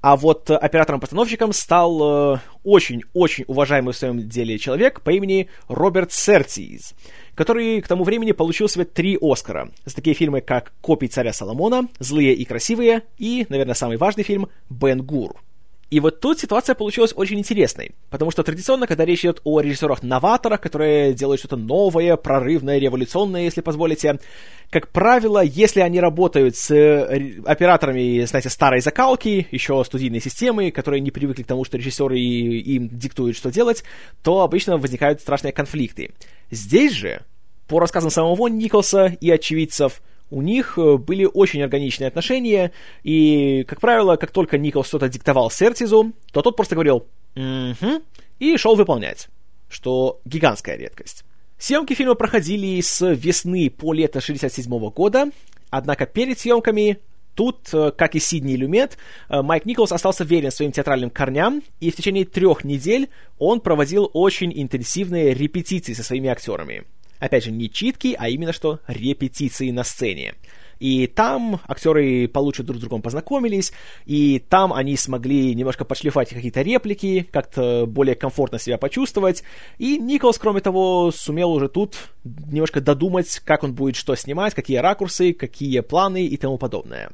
А 0.00 0.16
вот 0.16 0.50
оператором-постановщиком 0.50 1.52
стал 1.52 2.40
очень-очень 2.64 3.44
э, 3.44 3.46
уважаемый 3.46 3.92
в 3.92 3.96
своем 3.96 4.26
деле 4.28 4.58
человек 4.58 5.02
по 5.02 5.10
имени 5.10 5.50
Роберт 5.68 6.12
Сертиз, 6.12 6.94
который 7.40 7.80
к 7.80 7.88
тому 7.88 8.04
времени 8.04 8.32
получил 8.32 8.68
себе 8.68 8.84
три 8.84 9.16
Оскара 9.18 9.70
за 9.86 9.94
такие 9.94 10.12
фильмы, 10.12 10.42
как 10.42 10.72
«Копий 10.82 11.08
царя 11.08 11.32
Соломона», 11.32 11.88
«Злые 11.98 12.34
и 12.34 12.44
красивые» 12.44 13.04
и, 13.16 13.46
наверное, 13.48 13.72
самый 13.72 13.96
важный 13.96 14.24
фильм 14.24 14.48
«Бен 14.68 15.00
Гур». 15.00 15.40
И 15.88 16.00
вот 16.00 16.20
тут 16.20 16.38
ситуация 16.38 16.74
получилась 16.74 17.14
очень 17.16 17.38
интересной, 17.38 17.92
потому 18.10 18.30
что 18.30 18.42
традиционно, 18.42 18.86
когда 18.86 19.06
речь 19.06 19.20
идет 19.24 19.40
о 19.42 19.60
режиссерах-новаторах, 19.60 20.60
которые 20.60 21.14
делают 21.14 21.40
что-то 21.40 21.56
новое, 21.56 22.16
прорывное, 22.16 22.78
революционное, 22.78 23.44
если 23.44 23.62
позволите, 23.62 24.20
как 24.68 24.88
правило, 24.88 25.42
если 25.42 25.80
они 25.80 25.98
работают 25.98 26.56
с 26.56 26.70
э, 26.70 27.40
операторами, 27.46 28.22
знаете, 28.24 28.50
старой 28.50 28.82
закалки, 28.82 29.48
еще 29.50 29.82
студийной 29.82 30.20
системы, 30.20 30.70
которые 30.70 31.00
не 31.00 31.10
привыкли 31.10 31.42
к 31.42 31.46
тому, 31.46 31.64
что 31.64 31.78
режиссеры 31.78 32.18
им 32.20 32.88
диктуют, 32.88 33.36
что 33.36 33.50
делать, 33.50 33.82
то 34.22 34.42
обычно 34.42 34.76
возникают 34.76 35.22
страшные 35.22 35.52
конфликты. 35.52 36.12
Здесь 36.52 36.92
же, 36.92 37.22
по 37.70 37.78
рассказам 37.78 38.10
самого 38.10 38.48
Николса 38.48 39.16
и 39.20 39.30
очевидцев, 39.30 40.02
у 40.28 40.42
них 40.42 40.76
э, 40.76 40.96
были 40.96 41.24
очень 41.24 41.62
органичные 41.62 42.08
отношения, 42.08 42.72
и, 43.04 43.62
как 43.62 43.80
правило, 43.80 44.16
как 44.16 44.32
только 44.32 44.58
Никол 44.58 44.82
что-то 44.82 45.08
диктовал 45.08 45.52
Сертизу, 45.52 46.12
то 46.32 46.42
тот 46.42 46.56
просто 46.56 46.74
говорил 46.74 47.06
«Угу», 47.36 48.02
и 48.40 48.56
шел 48.56 48.74
выполнять, 48.74 49.28
что 49.68 50.20
гигантская 50.24 50.76
редкость. 50.76 51.24
Съемки 51.58 51.94
фильма 51.94 52.16
проходили 52.16 52.80
с 52.80 53.06
весны 53.06 53.70
по 53.70 53.92
лето 53.92 54.20
67 54.20 54.68
года, 54.90 55.30
однако 55.70 56.06
перед 56.06 56.40
съемками 56.40 56.98
Тут, 57.36 57.72
э, 57.72 57.92
как 57.96 58.16
и 58.16 58.18
Сидни 58.18 58.56
Люмет, 58.56 58.98
э, 59.28 59.40
Майк 59.40 59.64
Николс 59.64 59.92
остался 59.92 60.24
верен 60.24 60.50
своим 60.50 60.72
театральным 60.72 61.10
корням, 61.10 61.62
и 61.78 61.92
в 61.92 61.96
течение 61.96 62.24
трех 62.24 62.64
недель 62.64 63.08
он 63.38 63.60
проводил 63.60 64.10
очень 64.12 64.52
интенсивные 64.52 65.32
репетиции 65.32 65.92
со 65.92 66.02
своими 66.02 66.28
актерами. 66.28 66.84
Опять 67.20 67.44
же, 67.44 67.52
не 67.52 67.70
читки, 67.70 68.16
а 68.18 68.28
именно 68.28 68.52
что 68.52 68.80
репетиции 68.88 69.70
на 69.70 69.84
сцене. 69.84 70.34
И 70.80 71.06
там 71.06 71.60
актеры 71.68 72.26
получше 72.26 72.62
друг 72.62 72.78
с 72.78 72.80
другом 72.80 73.02
познакомились, 73.02 73.72
и 74.06 74.38
там 74.38 74.72
они 74.72 74.96
смогли 74.96 75.54
немножко 75.54 75.84
подшлифовать 75.84 76.30
какие-то 76.30 76.62
реплики, 76.62 77.28
как-то 77.30 77.84
более 77.86 78.14
комфортно 78.14 78.58
себя 78.58 78.78
почувствовать. 78.78 79.44
И 79.76 79.98
Николас, 79.98 80.38
кроме 80.38 80.62
того, 80.62 81.12
сумел 81.14 81.52
уже 81.52 81.68
тут 81.68 81.96
немножко 82.24 82.80
додумать, 82.80 83.40
как 83.40 83.62
он 83.62 83.74
будет 83.74 83.94
что 83.94 84.16
снимать, 84.16 84.54
какие 84.54 84.78
ракурсы, 84.78 85.34
какие 85.34 85.80
планы 85.80 86.24
и 86.24 86.36
тому 86.38 86.56
подобное. 86.56 87.10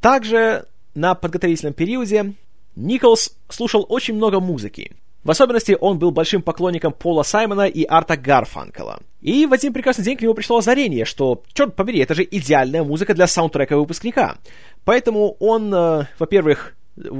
Также 0.00 0.64
на 0.94 1.14
подготовительном 1.14 1.74
периоде 1.74 2.32
Николс 2.76 3.36
слушал 3.50 3.84
очень 3.86 4.14
много 4.14 4.40
музыки. 4.40 4.92
В 5.26 5.30
особенности 5.32 5.76
он 5.80 5.98
был 5.98 6.12
большим 6.12 6.40
поклонником 6.40 6.92
Пола 6.92 7.24
Саймона 7.24 7.66
и 7.66 7.84
Арта 7.84 8.16
Гарфанкела. 8.16 9.00
И 9.20 9.44
в 9.46 9.52
один 9.52 9.72
прекрасный 9.72 10.04
день 10.04 10.16
к 10.16 10.22
нему 10.22 10.34
пришло 10.34 10.58
озарение, 10.58 11.04
что, 11.04 11.42
черт 11.52 11.74
побери, 11.74 11.98
это 11.98 12.14
же 12.14 12.22
идеальная 12.22 12.84
музыка 12.84 13.12
для 13.12 13.26
саундтрека 13.26 13.76
выпускника. 13.76 14.36
Поэтому 14.84 15.36
он, 15.40 15.74
э, 15.74 16.06
во-первых, 16.20 16.76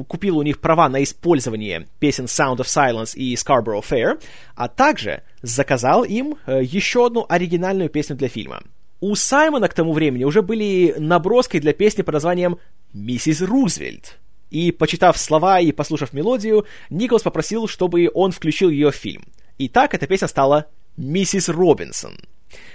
купил 0.06 0.38
у 0.38 0.42
них 0.42 0.60
права 0.60 0.88
на 0.88 1.02
использование 1.02 1.88
песен 1.98 2.26
Sound 2.26 2.58
of 2.58 2.66
Silence 2.66 3.16
и 3.16 3.34
Scarborough 3.34 3.82
Fair, 3.82 4.22
а 4.54 4.68
также 4.68 5.24
заказал 5.42 6.04
им 6.04 6.36
э, 6.46 6.62
еще 6.62 7.06
одну 7.06 7.26
оригинальную 7.28 7.90
песню 7.90 8.14
для 8.14 8.28
фильма. 8.28 8.62
У 9.00 9.16
Саймона 9.16 9.66
к 9.66 9.74
тому 9.74 9.92
времени 9.92 10.22
уже 10.22 10.42
были 10.42 10.94
наброски 10.96 11.58
для 11.58 11.72
песни 11.72 12.02
под 12.02 12.14
названием 12.14 12.58
«Миссис 12.92 13.42
Рузвельт», 13.42 14.16
и, 14.50 14.72
почитав 14.72 15.18
слова 15.18 15.60
и 15.60 15.72
послушав 15.72 16.12
мелодию, 16.12 16.66
Николас 16.90 17.22
попросил, 17.22 17.68
чтобы 17.68 18.10
он 18.14 18.32
включил 18.32 18.70
ее 18.70 18.90
в 18.90 18.94
фильм. 18.96 19.24
И 19.58 19.68
так 19.68 19.94
эта 19.94 20.06
песня 20.06 20.28
стала 20.28 20.66
«Миссис 20.96 21.48
Робинсон». 21.48 22.18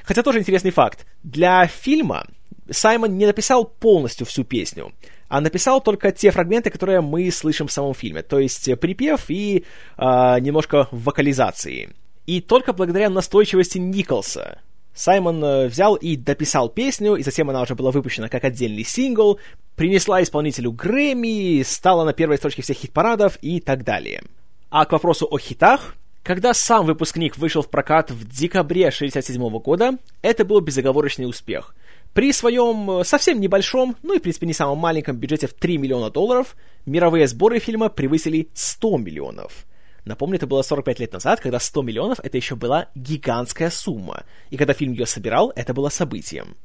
Хотя 0.04 0.24
тоже 0.24 0.40
интересный 0.40 0.72
факт. 0.72 1.06
Для 1.24 1.68
фильма 1.68 2.28
Саймон 2.70 3.18
не 3.18 3.26
написал 3.26 3.66
полностью 3.66 4.26
всю 4.26 4.44
песню, 4.44 4.94
а 5.28 5.42
написал 5.42 5.82
только 5.82 6.12
те 6.12 6.32
фрагменты, 6.32 6.70
которые 6.70 7.02
мы 7.02 7.32
слышим 7.32 7.68
в 7.68 7.72
самом 7.72 7.94
фильме, 7.94 8.22
то 8.22 8.40
есть 8.40 8.70
припев 8.80 9.30
и 9.30 9.66
э, 9.98 10.40
немножко 10.40 10.88
вокализации. 10.92 11.90
И 12.26 12.42
только 12.42 12.74
благодаря 12.74 13.10
настойчивости 13.10 13.78
Николса 13.78 14.62
Саймон 14.94 15.44
э, 15.44 15.68
взял 15.68 15.96
и 15.96 16.16
дописал 16.16 16.70
песню, 16.70 17.16
и 17.16 17.24
затем 17.24 17.50
она 17.50 17.62
уже 17.62 17.76
была 17.76 17.92
выпущена 17.92 18.28
как 18.28 18.44
отдельный 18.44 18.84
сингл, 18.84 19.40
принесла 19.76 20.22
исполнителю 20.22 20.72
Грэмми, 20.72 21.64
стала 21.64 22.04
на 22.04 22.14
первой 22.14 22.38
строчке 22.38 22.62
всех 22.62 22.78
хит-парадов 22.78 23.38
и 23.42 23.60
так 23.60 23.84
далее. 23.84 24.24
А 24.70 24.86
к 24.86 24.92
вопросу 24.92 25.28
о 25.30 25.38
хитах, 25.38 25.96
когда 26.24 26.54
сам 26.54 26.86
выпускник 26.86 27.38
вышел 27.38 27.62
в 27.62 27.70
прокат 27.70 28.12
в 28.12 28.28
декабре 28.28 28.88
1967 28.88 29.60
года, 29.60 29.98
это 30.22 30.46
был 30.46 30.60
безоговорочный 30.60 31.28
успех. 31.28 31.74
При 32.14 32.34
своем 32.34 32.92
э, 32.92 33.04
совсем 33.06 33.40
небольшом, 33.40 33.96
ну 34.04 34.14
и 34.14 34.20
в 34.20 34.22
принципе 34.22 34.46
не 34.46 34.54
самом 34.54 34.78
маленьком 34.78 35.16
бюджете 35.16 35.48
в 35.48 35.54
3 35.54 35.78
миллиона 35.78 36.10
долларов, 36.10 36.58
мировые 36.86 37.28
сборы 37.28 37.60
фильма 37.60 37.88
превысили 37.90 38.50
100 38.54 38.98
миллионов– 38.98 39.66
Напомню, 40.06 40.38
это 40.38 40.48
было 40.48 40.62
45 40.62 41.00
лет 41.00 41.14
назад, 41.14 41.40
когда 41.40 41.60
100 41.60 41.82
миллионов 41.84 42.20
это 42.24 42.38
еще 42.38 42.56
была 42.56 42.88
гигантская 42.96 43.70
сумма. 43.70 44.24
И 44.50 44.58
когда 44.58 44.74
фильм 44.74 44.94
ее 44.94 45.06
собирал, 45.06 45.52
это 45.56 45.74
было 45.74 45.90
событием. 45.90 46.56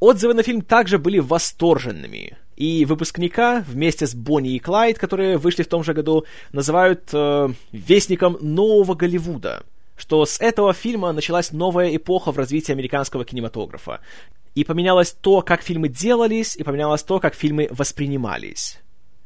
Отзывы 0.00 0.34
на 0.34 0.42
фильм 0.42 0.62
также 0.62 0.98
были 0.98 1.18
восторженными. 1.18 2.36
И 2.56 2.84
выпускника 2.84 3.64
вместе 3.66 4.06
с 4.06 4.14
Бонни 4.14 4.54
и 4.54 4.58
Клайд, 4.58 4.98
которые 4.98 5.36
вышли 5.36 5.62
в 5.62 5.68
том 5.68 5.84
же 5.84 5.94
году, 5.94 6.24
называют 6.52 7.10
э, 7.12 7.48
вестником 7.70 8.38
нового 8.40 8.94
Голливуда. 8.94 9.62
Что 9.96 10.24
с 10.24 10.40
этого 10.40 10.72
фильма 10.72 11.12
началась 11.12 11.52
новая 11.52 11.94
эпоха 11.94 12.32
в 12.32 12.38
развитии 12.38 12.72
американского 12.72 13.24
кинематографа. 13.24 14.00
И 14.54 14.64
поменялось 14.64 15.12
то, 15.12 15.42
как 15.42 15.62
фильмы 15.62 15.88
делались, 15.88 16.56
и 16.56 16.64
поменялось 16.64 17.02
то, 17.02 17.20
как 17.20 17.34
фильмы 17.34 17.68
воспринимались. 17.70 18.80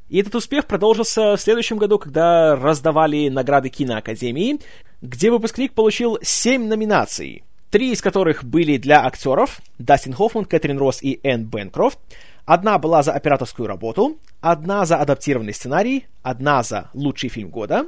И 0.08 0.20
этот 0.20 0.34
успех 0.34 0.66
продолжился 0.66 1.36
в 1.36 1.40
следующем 1.40 1.78
году, 1.78 1.98
когда 1.98 2.56
раздавали 2.56 3.28
награды 3.28 3.68
киноакадемии, 3.70 4.60
где 5.00 5.30
выпускник 5.30 5.72
получил 5.72 6.18
семь 6.22 6.66
номинаций, 6.66 7.42
три 7.70 7.92
из 7.92 8.02
которых 8.02 8.44
были 8.44 8.76
для 8.76 9.04
актеров 9.04 9.60
Дастин 9.78 10.12
Хоффман, 10.12 10.44
Кэтрин 10.44 10.78
Росс 10.78 11.02
и 11.02 11.20
Энн 11.22 11.44
Бенкрофт, 11.44 11.98
Одна 12.46 12.78
была 12.78 13.02
за 13.02 13.12
операторскую 13.12 13.66
работу, 13.66 14.18
одна 14.42 14.84
за 14.84 14.98
адаптированный 14.98 15.54
сценарий, 15.54 16.06
одна 16.22 16.62
за 16.62 16.90
лучший 16.92 17.30
фильм 17.30 17.48
года. 17.48 17.86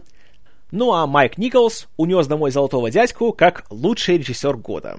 Ну 0.71 0.95
а 0.95 1.07
Майк 1.07 1.37
Николс 1.37 1.89
унес 1.99 2.27
домой 2.27 2.51
золотого 2.51 2.91
дядьку 2.91 3.33
как 3.33 3.67
лучший 3.69 4.17
режиссер 4.17 4.57
года. 4.57 4.99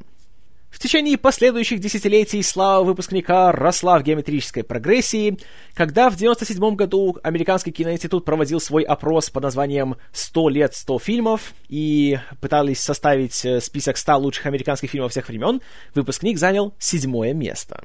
В 0.77 0.79
течение 0.79 1.17
последующих 1.17 1.79
десятилетий 1.79 2.43
слава 2.43 2.83
выпускника 2.83 3.51
росла 3.51 3.97
в 3.97 4.03
геометрической 4.03 4.63
прогрессии, 4.63 5.39
когда 5.73 6.03
в 6.11 6.13
1997 6.13 6.75
году 6.75 7.17
Американский 7.23 7.71
киноинститут 7.71 8.23
проводил 8.23 8.59
свой 8.59 8.83
опрос 8.83 9.31
под 9.31 9.41
названием 9.41 9.95
«100 10.13 10.51
лет, 10.51 10.75
100 10.75 10.99
фильмов» 10.99 11.55
и 11.67 12.19
пытались 12.41 12.79
составить 12.79 13.43
э, 13.43 13.59
список 13.59 13.97
100 13.97 14.17
лучших 14.19 14.45
американских 14.45 14.91
фильмов 14.91 15.09
всех 15.13 15.29
времен, 15.29 15.61
выпускник 15.95 16.37
занял 16.37 16.75
седьмое 16.77 17.33
место. 17.33 17.83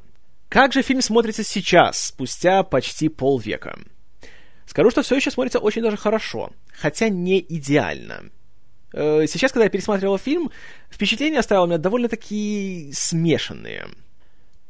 Как 0.50 0.74
же 0.74 0.82
фильм 0.82 1.00
смотрится 1.00 1.42
сейчас, 1.42 2.08
спустя 2.08 2.62
почти 2.62 3.08
полвека? 3.08 3.78
Скажу, 4.66 4.90
что 4.90 5.00
все 5.00 5.16
еще 5.16 5.30
смотрится 5.30 5.60
очень 5.60 5.80
даже 5.80 5.96
хорошо, 5.96 6.50
хотя 6.78 7.08
не 7.08 7.40
идеально– 7.40 8.24
сейчас, 8.92 9.52
когда 9.52 9.64
я 9.64 9.70
пересматривал 9.70 10.18
фильм, 10.18 10.50
впечатления 10.90 11.38
оставило 11.38 11.64
у 11.64 11.66
меня 11.66 11.78
довольно-таки 11.78 12.90
смешанные. 12.92 13.86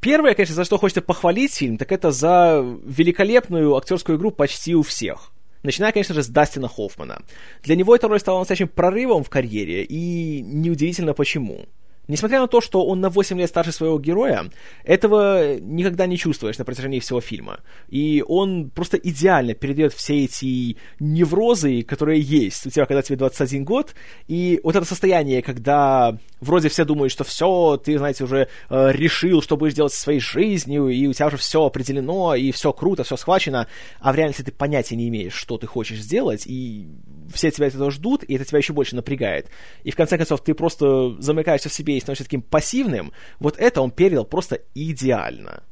Первое, 0.00 0.35
конечно, 0.35 0.55
за 0.55 0.64
что 0.64 0.79
хочется 0.79 1.00
похвалить 1.00 1.55
фильм, 1.55 1.79
так 1.79 1.93
это 1.93 2.11
за 2.11 2.61
великолепную 2.85 3.76
актерскую 3.76 4.19
игру 4.19 4.33
почти 4.33 4.75
у 4.75 4.83
всех. 4.83 5.33
Начиная, 5.62 5.93
конечно 5.93 6.14
же, 6.14 6.25
с 6.25 6.29
Дастина 6.29 6.67
Хоффмана. 6.67 7.23
Для 7.62 7.76
него 7.76 7.95
эта 7.95 8.09
роль 8.09 8.19
стала 8.19 8.41
настоящим 8.41 8.67
прорывом 8.67 9.23
в 9.23 9.31
карьере, 9.31 9.85
и 9.85 10.43
неудивительно 10.43 11.14
почему. 11.14 11.67
Несмотря 12.09 12.40
на 12.40 12.49
то, 12.49 12.61
что 12.61 12.85
он 12.85 13.00
на 13.00 13.11
8 13.11 13.38
лет 13.38 13.49
старше 13.49 13.71
своего 13.71 13.99
героя, 13.99 14.50
этого 14.85 15.56
никогда 15.59 16.06
не 16.06 16.18
чувствуешь 16.18 16.59
на 16.59 16.64
протяжении 16.64 16.99
всего 16.99 17.21
фильма. 17.21 17.61
И 17.88 18.25
он 18.26 18.71
просто 18.71 18.97
идеально 18.97 19.54
передает 19.54 19.92
все 19.92 20.25
эти 20.25 20.76
неврозы, 20.99 21.82
которые 21.82 22.21
есть 22.21 22.66
у 22.66 22.71
тебя, 22.71 22.87
когда 22.87 23.02
тебе 23.02 23.16
21 23.16 23.64
год, 23.64 23.94
и 24.26 24.61
вот 24.64 24.75
это 24.75 24.85
состояние, 24.85 25.42
когда 25.42 26.18
вроде 26.40 26.68
все 26.68 26.85
думают, 26.85 27.12
что 27.12 27.23
все, 27.23 27.76
ты, 27.76 27.97
знаете, 27.99 28.25
уже 28.25 28.49
э, 28.68 28.92
решил, 28.92 29.40
что 29.40 29.56
будешь 29.56 29.75
делать 29.75 29.92
со 29.92 30.00
своей 30.00 30.21
жизнью, 30.21 30.88
и 30.88 31.06
у 31.06 31.12
тебя 31.12 31.28
уже 31.28 31.37
все 31.37 31.64
определено, 31.64 32.35
и 32.35 32.50
все 32.50 32.73
круто, 32.73 33.04
все 33.04 33.16
схвачено, 33.16 33.68
а 34.00 34.12
в 34.12 34.16
реальности 34.16 34.42
ты 34.42 34.50
понятия 34.50 34.97
не 34.97 35.09
имеешь, 35.09 35.35
что 35.35 35.56
ты 35.56 35.68
хочешь 35.68 36.00
сделать, 36.00 36.47
и 36.47 36.88
все 37.33 37.50
тебя 37.50 37.67
этого 37.67 37.91
ждут, 37.91 38.23
и 38.25 38.35
это 38.35 38.45
тебя 38.45 38.59
еще 38.59 38.73
больше 38.73 38.97
напрягает. 38.97 39.49
И 39.85 39.91
в 39.91 39.97
конце 39.97 40.17
концов 40.17 40.43
ты 40.43 40.55
просто 40.55 41.21
замыкаешься 41.21 41.69
в 41.69 41.73
себе 41.73 41.97
и 41.97 42.00
становишься 42.00 42.25
таким 42.25 42.43
пассивным. 42.43 43.12
Вот 43.38 43.59
это 43.59 43.81
он 43.81 43.91
передал 43.91 44.25
просто 44.25 44.61
идеально. 44.75 45.62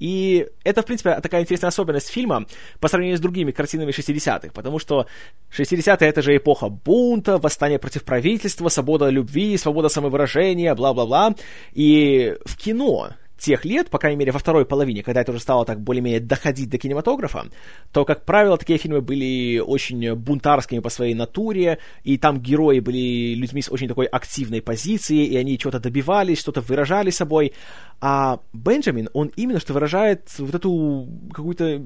И 0.00 0.46
это, 0.64 0.80
в 0.80 0.86
принципе, 0.86 1.20
такая 1.20 1.42
интересная 1.42 1.68
особенность 1.68 2.08
фильма 2.08 2.46
по 2.80 2.88
сравнению 2.88 3.18
с 3.18 3.20
другими 3.20 3.50
картинами 3.50 3.90
60-х, 3.90 4.50
потому 4.54 4.78
что 4.78 5.06
60-е— 5.54 5.96
это 6.08 6.22
же 6.22 6.34
эпоха 6.34 6.70
бунта, 6.70 7.36
восстания 7.36 7.78
против 7.78 8.04
правительства, 8.04 8.70
свобода 8.70 9.10
любви, 9.10 9.58
свобода 9.58 9.90
самовыражения, 9.90 10.74
бла-бла-бла. 10.74 11.34
И 11.74 12.34
в 12.46 12.56
кино 12.56 13.10
тех 13.40 13.64
лет, 13.64 13.90
по 13.90 13.98
крайней 13.98 14.18
мере, 14.18 14.32
во 14.32 14.38
второй 14.38 14.64
половине, 14.64 15.02
когда 15.02 15.22
это 15.22 15.32
уже 15.32 15.40
стало 15.40 15.64
так 15.64 15.80
более-менее 15.80 16.20
доходить 16.20 16.70
до 16.70 16.78
кинематографа, 16.78 17.46
то, 17.92 18.04
как 18.04 18.24
правило, 18.24 18.56
такие 18.56 18.78
фильмы 18.78 19.00
были 19.00 19.58
очень 19.58 20.14
бунтарскими 20.14 20.80
по 20.80 20.90
своей 20.90 21.14
натуре, 21.14 21.78
и 22.04 22.18
там 22.18 22.40
герои 22.40 22.80
были 22.80 23.34
людьми 23.34 23.62
с 23.62 23.70
очень 23.70 23.88
такой 23.88 24.06
активной 24.06 24.62
позицией, 24.62 25.26
и 25.26 25.36
они 25.36 25.58
чего-то 25.58 25.80
добивались, 25.80 26.38
что-то 26.38 26.60
выражали 26.60 27.10
собой. 27.10 27.54
А 28.00 28.40
Бенджамин, 28.52 29.08
он 29.12 29.32
именно 29.36 29.60
что 29.60 29.72
выражает 29.72 30.28
вот 30.38 30.54
эту 30.54 31.08
какую-то 31.32 31.82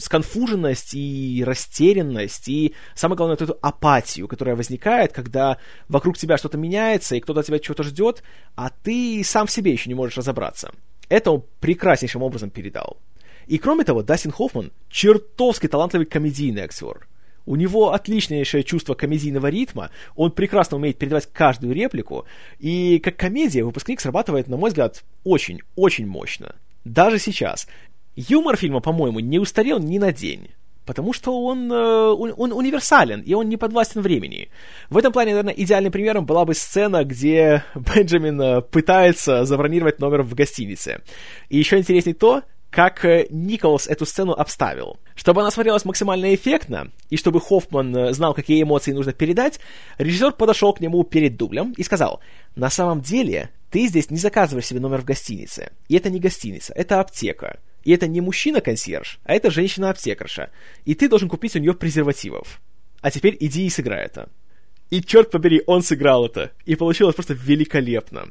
сконфуженность 0.00 0.94
и 0.94 1.42
растерянность, 1.46 2.48
и 2.48 2.74
самое 2.94 3.16
главное, 3.16 3.36
вот 3.36 3.42
эту 3.42 3.58
апатию, 3.60 4.28
которая 4.28 4.56
возникает, 4.56 5.12
когда 5.12 5.58
вокруг 5.88 6.16
тебя 6.18 6.38
что-то 6.38 6.58
меняется, 6.58 7.16
и 7.16 7.20
кто-то 7.20 7.40
от 7.40 7.46
тебя 7.46 7.58
чего-то 7.58 7.82
ждет, 7.82 8.22
а 8.56 8.70
ты 8.70 9.22
сам 9.24 9.46
в 9.46 9.50
себе 9.50 9.72
еще 9.72 9.88
не 9.88 9.94
можешь 9.94 10.16
разобраться. 10.16 10.72
Это 11.10 11.32
он 11.32 11.44
прекраснейшим 11.60 12.22
образом 12.22 12.48
передал. 12.48 12.96
И 13.46 13.58
кроме 13.58 13.84
того, 13.84 14.02
Дастин 14.02 14.30
Хоффман 14.30 14.72
чертовски 14.88 15.66
талантливый 15.66 16.06
комедийный 16.06 16.62
актер. 16.62 17.06
У 17.46 17.56
него 17.56 17.92
отличнейшее 17.92 18.62
чувство 18.62 18.94
комедийного 18.94 19.48
ритма, 19.48 19.90
он 20.14 20.30
прекрасно 20.30 20.76
умеет 20.76 20.98
передавать 20.98 21.28
каждую 21.32 21.74
реплику, 21.74 22.26
и 22.58 22.98
как 23.00 23.16
комедия 23.16 23.64
выпускник 23.64 24.00
срабатывает, 24.00 24.46
на 24.46 24.56
мой 24.56 24.70
взгляд, 24.70 25.02
очень-очень 25.24 26.06
мощно. 26.06 26.54
Даже 26.84 27.18
сейчас, 27.18 27.66
Юмор 28.14 28.56
фильма, 28.56 28.80
по-моему, 28.80 29.20
не 29.20 29.38
устарел 29.38 29.78
ни 29.78 29.98
на 29.98 30.12
день. 30.12 30.50
Потому 30.90 31.12
что 31.12 31.44
он, 31.44 31.70
э, 31.70 31.76
он, 31.76 32.52
универсален, 32.52 33.20
и 33.20 33.32
он 33.32 33.48
не 33.48 33.56
подвластен 33.56 34.00
времени. 34.00 34.48
В 34.88 34.98
этом 34.98 35.12
плане, 35.12 35.30
наверное, 35.34 35.54
идеальным 35.54 35.92
примером 35.92 36.26
была 36.26 36.44
бы 36.44 36.52
сцена, 36.52 37.04
где 37.04 37.62
Бенджамин 37.76 38.40
э, 38.40 38.60
пытается 38.60 39.44
забронировать 39.44 40.00
номер 40.00 40.22
в 40.22 40.34
гостинице. 40.34 41.00
И 41.48 41.58
еще 41.58 41.78
интереснее 41.78 42.16
то, 42.16 42.42
как 42.70 43.04
э, 43.04 43.28
Николас 43.30 43.86
эту 43.86 44.04
сцену 44.04 44.32
обставил. 44.32 44.98
Чтобы 45.14 45.42
она 45.42 45.52
смотрелась 45.52 45.84
максимально 45.84 46.34
эффектно, 46.34 46.90
и 47.08 47.16
чтобы 47.16 47.40
Хоффман 47.40 48.12
знал, 48.12 48.34
какие 48.34 48.60
эмоции 48.60 48.90
нужно 48.90 49.12
передать, 49.12 49.60
режиссер 49.98 50.32
подошел 50.32 50.72
к 50.72 50.80
нему 50.80 51.04
перед 51.04 51.36
дублем 51.36 51.72
и 51.76 51.84
сказал, 51.84 52.18
«На 52.56 52.68
самом 52.68 53.00
деле, 53.00 53.50
ты 53.70 53.86
здесь 53.86 54.10
не 54.10 54.18
заказываешь 54.18 54.66
себе 54.66 54.80
номер 54.80 55.02
в 55.02 55.04
гостинице. 55.04 55.70
И 55.86 55.96
это 55.96 56.10
не 56.10 56.18
гостиница, 56.18 56.72
это 56.74 56.98
аптека. 56.98 57.60
И 57.84 57.92
это 57.92 58.06
не 58.06 58.20
мужчина-консьерж, 58.20 59.20
а 59.24 59.34
это 59.34 59.50
женщина-аптекарша. 59.50 60.50
И 60.84 60.94
ты 60.94 61.08
должен 61.08 61.28
купить 61.28 61.56
у 61.56 61.58
нее 61.58 61.74
презервативов. 61.74 62.60
А 63.00 63.10
теперь 63.10 63.36
иди 63.40 63.66
и 63.66 63.70
сыграй 63.70 64.04
это. 64.04 64.28
И 64.90 65.02
черт 65.02 65.30
побери, 65.30 65.62
он 65.66 65.82
сыграл 65.82 66.26
это. 66.26 66.50
И 66.66 66.74
получилось 66.74 67.14
просто 67.14 67.34
великолепно. 67.34 68.28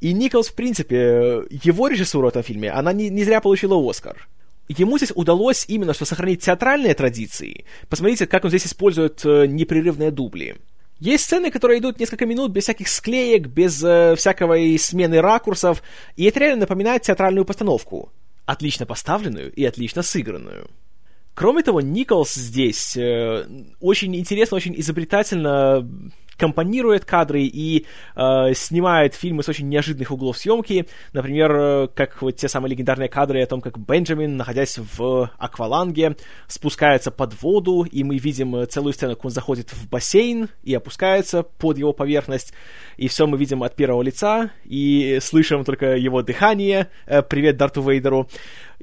И 0.00 0.12
Николс, 0.12 0.48
в 0.48 0.54
принципе, 0.54 1.44
его 1.50 1.88
режиссура 1.88 2.26
в 2.26 2.28
этом 2.28 2.42
фильме, 2.42 2.70
она 2.70 2.92
не, 2.92 3.08
не 3.08 3.24
зря 3.24 3.40
получила 3.40 3.76
Оскар. 3.90 4.28
Ему 4.68 4.98
здесь 4.98 5.12
удалось 5.14 5.64
именно 5.68 5.94
что 5.94 6.04
сохранить 6.04 6.42
театральные 6.42 6.94
традиции. 6.94 7.64
Посмотрите, 7.88 8.26
как 8.26 8.44
он 8.44 8.50
здесь 8.50 8.66
использует 8.66 9.24
э, 9.24 9.46
непрерывные 9.46 10.10
дубли. 10.10 10.56
Есть 11.00 11.24
сцены, 11.24 11.50
которые 11.50 11.80
идут 11.80 11.98
несколько 11.98 12.24
минут 12.24 12.50
без 12.52 12.64
всяких 12.64 12.88
склеек, 12.88 13.48
без 13.48 13.82
э, 13.82 14.14
всякого 14.16 14.56
смены 14.78 15.20
ракурсов, 15.20 15.82
и 16.16 16.24
это 16.24 16.40
реально 16.40 16.60
напоминает 16.60 17.02
театральную 17.02 17.44
постановку 17.44 18.10
отлично 18.46 18.86
поставленную 18.86 19.52
и 19.52 19.64
отлично 19.64 20.02
сыгранную. 20.02 20.70
Кроме 21.34 21.62
того, 21.62 21.80
Николс 21.80 22.34
здесь 22.34 22.96
э, 22.96 23.46
очень 23.80 24.14
интересно, 24.14 24.56
очень 24.56 24.78
изобретательно 24.78 25.88
компонирует 26.36 27.04
кадры 27.04 27.42
и 27.42 27.86
э, 28.16 28.54
снимает 28.54 29.14
фильмы 29.14 29.42
с 29.42 29.48
очень 29.48 29.68
неожиданных 29.68 30.10
углов 30.10 30.38
съемки. 30.38 30.86
Например, 31.12 31.52
э, 31.54 31.88
как 31.94 32.22
вот 32.22 32.36
те 32.36 32.48
самые 32.48 32.72
легендарные 32.72 33.08
кадры 33.08 33.42
о 33.42 33.46
том, 33.46 33.60
как 33.60 33.78
Бенджамин, 33.78 34.36
находясь 34.36 34.78
в 34.78 35.30
акваланге, 35.38 36.16
спускается 36.46 37.10
под 37.10 37.40
воду, 37.42 37.86
и 37.90 38.04
мы 38.04 38.18
видим 38.18 38.66
целую 38.68 38.92
сцену, 38.92 39.14
как 39.14 39.24
он 39.24 39.30
заходит 39.30 39.72
в 39.72 39.88
бассейн 39.88 40.48
и 40.62 40.74
опускается 40.74 41.42
под 41.42 41.78
его 41.78 41.92
поверхность. 41.92 42.52
И 42.96 43.08
все 43.08 43.26
мы 43.26 43.38
видим 43.38 43.62
от 43.62 43.74
первого 43.74 44.02
лица, 44.02 44.50
и 44.64 45.18
слышим 45.20 45.64
только 45.64 45.96
его 45.96 46.22
дыхание. 46.22 46.88
Э, 47.06 47.22
привет 47.22 47.56
Дарту 47.56 47.82
Вейдеру. 47.82 48.28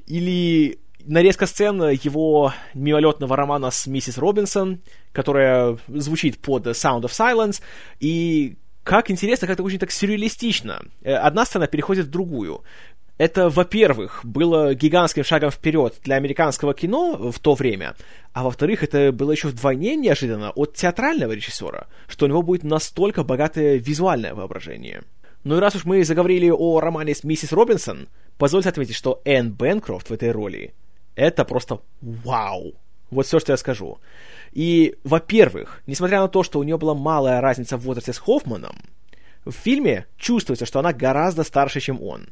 Или 0.06 0.78
нарезка 1.06 1.46
сцен 1.46 1.80
его 1.90 2.52
мимолетного 2.74 3.36
романа 3.36 3.70
с 3.70 3.86
миссис 3.86 4.18
Робинсон, 4.18 4.80
которая 5.12 5.78
звучит 5.88 6.38
под 6.38 6.66
Sound 6.66 7.02
of 7.02 7.10
Silence, 7.10 7.60
и 8.00 8.56
как 8.82 9.10
интересно, 9.10 9.46
как 9.46 9.54
это 9.54 9.62
очень 9.62 9.78
так 9.78 9.90
сюрреалистично. 9.90 10.82
Э, 11.02 11.14
одна 11.14 11.44
сцена 11.44 11.66
переходит 11.66 12.06
в 12.06 12.10
другую. 12.10 12.62
Это, 13.18 13.50
во-первых, 13.50 14.20
было 14.24 14.74
гигантским 14.74 15.22
шагом 15.22 15.50
вперед 15.50 15.94
для 16.02 16.16
американского 16.16 16.74
кино 16.74 17.30
в 17.30 17.38
то 17.38 17.54
время, 17.54 17.94
а 18.32 18.42
во-вторых, 18.42 18.82
это 18.82 19.12
было 19.12 19.32
еще 19.32 19.48
вдвойне 19.48 19.94
неожиданно 19.96 20.50
от 20.50 20.74
театрального 20.74 21.32
режиссера, 21.32 21.86
что 22.08 22.24
у 22.24 22.28
него 22.28 22.42
будет 22.42 22.64
настолько 22.64 23.22
богатое 23.22 23.76
визуальное 23.76 24.34
воображение. 24.34 25.02
Ну 25.44 25.56
и 25.56 25.60
раз 25.60 25.76
уж 25.76 25.84
мы 25.84 26.04
заговорили 26.04 26.50
о 26.50 26.80
романе 26.80 27.14
с 27.14 27.22
миссис 27.22 27.52
Робинсон, 27.52 28.08
позвольте 28.38 28.70
отметить, 28.70 28.96
что 28.96 29.20
Энн 29.24 29.50
Бенкрофт 29.50 30.10
в 30.10 30.12
этой 30.12 30.32
роли 30.32 30.72
это 31.14 31.44
просто 31.44 31.80
вау. 32.00 32.74
Вот 33.10 33.26
все, 33.26 33.38
что 33.38 33.52
я 33.52 33.56
скажу. 33.56 33.98
И, 34.52 34.96
во-первых, 35.04 35.82
несмотря 35.86 36.20
на 36.20 36.28
то, 36.28 36.42
что 36.42 36.58
у 36.58 36.62
нее 36.62 36.78
была 36.78 36.94
малая 36.94 37.40
разница 37.40 37.76
в 37.76 37.82
возрасте 37.82 38.12
с 38.12 38.18
Хоффманом, 38.18 38.76
в 39.44 39.52
фильме 39.52 40.06
чувствуется, 40.16 40.66
что 40.66 40.78
она 40.78 40.92
гораздо 40.92 41.42
старше, 41.42 41.80
чем 41.80 42.02
он. 42.02 42.28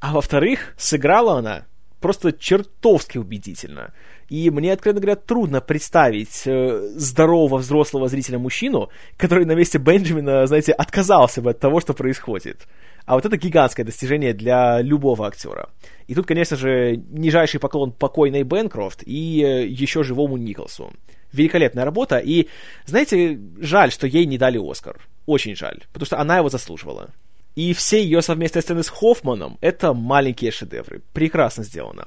А 0.00 0.12
во-вторых, 0.12 0.74
сыграла 0.76 1.38
она 1.38 1.66
просто 2.00 2.32
чертовски 2.32 3.18
убедительно. 3.18 3.92
И 4.28 4.48
мне, 4.50 4.72
откровенно 4.72 5.00
говоря, 5.00 5.16
трудно 5.16 5.60
представить 5.60 6.46
э, 6.46 6.92
здорового 6.94 7.58
взрослого 7.58 8.08
зрителя-мужчину, 8.08 8.88
который 9.16 9.44
на 9.44 9.54
месте 9.54 9.78
Бенджамина, 9.78 10.46
знаете, 10.46 10.72
отказался 10.72 11.42
бы 11.42 11.50
от 11.50 11.58
того, 11.58 11.80
что 11.80 11.94
происходит. 11.94 12.66
А 13.06 13.14
вот 13.14 13.26
это 13.26 13.36
гигантское 13.36 13.84
достижение 13.84 14.32
для 14.32 14.80
любого 14.82 15.26
актера. 15.26 15.68
И 16.06 16.14
тут, 16.14 16.26
конечно 16.26 16.56
же, 16.56 16.96
нижайший 17.10 17.58
поклон 17.58 17.92
покойной 17.92 18.44
Бенкрофт 18.44 19.02
и 19.04 19.42
э, 19.42 19.66
еще 19.66 20.04
живому 20.04 20.36
Николсу. 20.36 20.92
Великолепная 21.32 21.84
работа, 21.84 22.18
и, 22.18 22.48
знаете, 22.86 23.38
жаль, 23.60 23.92
что 23.92 24.06
ей 24.06 24.26
не 24.26 24.38
дали 24.38 24.58
Оскар. 24.58 25.00
Очень 25.26 25.56
жаль, 25.56 25.82
потому 25.92 26.06
что 26.06 26.18
она 26.18 26.38
его 26.38 26.48
заслуживала. 26.48 27.10
И 27.56 27.72
все 27.72 28.02
ее 28.02 28.22
совместные 28.22 28.62
сцены 28.62 28.82
с 28.82 28.88
Хоффманом— 28.88 29.58
это 29.60 29.92
маленькие 29.92 30.50
шедевры. 30.50 31.02
Прекрасно 31.12 31.64
сделано. 31.64 32.06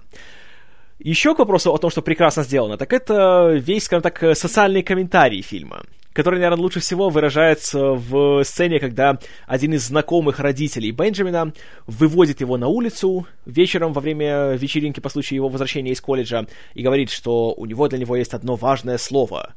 Еще 0.99 1.36
к 1.36 1.39
вопросу 1.39 1.73
о 1.73 1.77
том, 1.77 1.91
что 1.91 2.01
прекрасно 2.01 2.43
сделано, 2.43 2.77
так 2.77 2.93
это 2.93 3.51
весь, 3.53 3.86
скажем 3.86 4.03
так, 4.03 4.38
социальный 4.38 4.84
комментарий 4.84 5.41
фильма 5.41 5.84
который, 6.13 6.36
наверное, 6.36 6.62
лучше 6.62 6.79
всего 6.79 7.10
выражается 7.10 7.93
в 7.93 8.43
сцене, 8.43 8.79
когда 8.79 9.19
один 9.47 9.73
из 9.73 9.88
знакомых 9.88 10.39
родителей 10.39 10.91
Бенджамина 10.91 11.53
выводит 11.88 12.39
его 12.39 12.58
на 12.58 12.67
улицу 12.67 13.27
вечером 13.45 13.93
во 13.93 14.01
время 14.01 14.53
вечеринки 14.53 14.99
по 14.99 15.10
случаю 15.10 15.38
его 15.38 15.49
возвращения 15.49 15.91
из 15.91 16.01
колледжа 16.01 16.45
и 16.75 16.84
говорит, 16.84 17.10
что 17.10 17.53
у 17.53 17.65
него 17.65 17.88
для 17.88 17.97
него 17.97 18.15
есть 18.15 18.34
одно 18.34 18.56
важное 18.56 18.97
слово 18.97 19.56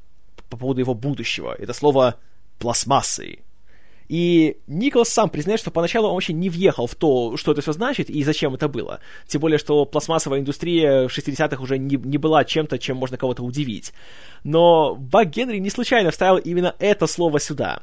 по 0.49 0.57
поводу 0.57 0.81
его 0.81 0.95
будущего. 0.95 1.55
Это 1.59 1.73
слово 1.73 2.17
«пластмассы». 2.59 3.41
И 4.09 4.59
Николас 4.67 5.09
сам 5.09 5.31
признает, 5.31 5.61
что 5.61 5.71
поначалу 5.71 6.09
он 6.09 6.15
вообще 6.15 6.33
не 6.33 6.49
въехал 6.49 6.87
в 6.87 6.95
то, 6.95 7.37
что 7.37 7.53
это 7.53 7.61
все 7.61 7.73
значит 7.73 8.11
и 8.11 8.23
зачем 8.23 8.55
это 8.55 8.69
было. 8.69 9.01
Тем 9.27 9.41
более, 9.41 9.59
что 9.59 9.85
пластмассовая 9.85 10.41
индустрия 10.41 11.09
в 11.09 11.17
60-х 11.17 11.63
уже 11.63 11.79
не, 11.79 11.97
не 11.97 12.19
была 12.19 12.45
чем-то, 12.45 12.79
чем 12.79 12.97
можно 12.97 13.17
кого-то 13.17 13.43
удивить. 13.43 13.93
Но 14.45 14.95
Бак 14.95 15.31
Генри 15.31 15.59
не 15.59 15.71
случайно 15.71 16.11
вставил 16.11 16.39
именно 16.39 16.75
это 16.79 17.07
слово 17.07 17.41
сюда. 17.41 17.81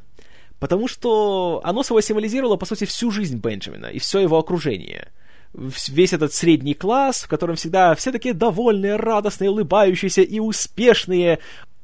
Потому 0.60 0.88
что 0.88 1.60
оно 1.64 1.84
собой 1.84 2.04
символизировало, 2.04 2.56
по 2.56 2.66
сути, 2.66 2.86
всю 2.86 3.12
жизнь 3.12 3.38
Бенджамина 3.38 3.88
и 3.88 4.00
все 4.00 4.20
его 4.20 4.38
окружение 4.38 5.12
весь 5.54 6.14
этот 6.14 6.34
средний 6.34 6.74
класс, 6.74 7.24
в 7.24 7.28
котором 7.28 7.56
всегда 7.56 7.94
все 7.96 8.12
такие 8.12 8.34
довольные, 8.34 8.96
радостные, 8.96 9.52
улыбающиеся 9.52 10.22
и 10.22 10.40
успешные, 10.40 11.40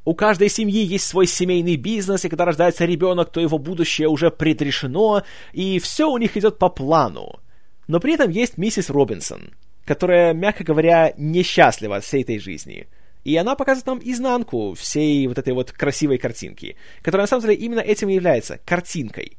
у 0.10 0.15
каждой 0.15 0.50
семьи 0.50 0.84
есть 0.84 1.06
свой 1.06 1.28
семейный 1.28 1.76
бизнес, 1.76 2.26
и 2.26 2.30
когда 2.30 2.43
рождается 2.43 2.84
ребенок, 2.84 3.32
то 3.32 3.39
его 3.39 3.60
будущее 3.60 4.08
уже 4.08 4.32
предрешено, 4.32 5.22
и 5.54 5.78
все 5.78 6.10
у 6.10 6.17
них 6.17 6.36
идет 6.36 6.58
по 6.58 6.67
плану. 6.67 7.39
Но 7.86 8.00
при 8.00 8.15
этом 8.15 8.32
есть 8.32 8.58
миссис 8.58 8.89
Робинсон, 8.89 9.52
которая, 9.86 10.34
мягко 10.34 10.63
говоря, 10.63 11.13
несчастлива 11.15 11.98
от 11.98 12.06
всей 12.06 12.24
этой 12.24 12.39
жизни. 12.39 12.88
И 13.24 13.38
она 13.38 13.54
показывает 13.54 13.86
нам 13.86 14.02
изнанку 14.04 14.74
всей 14.74 15.28
вот 15.28 15.38
этой 15.38 15.54
вот 15.54 15.72
красивой 15.74 16.17
картинки, 16.17 16.76
которая 17.04 17.26
на 17.26 17.28
самом 17.28 17.43
деле 17.43 17.54
именно 17.54 17.82
этим 17.82 18.10
и 18.10 18.15
является, 18.15 18.60
картинкой. 18.65 19.38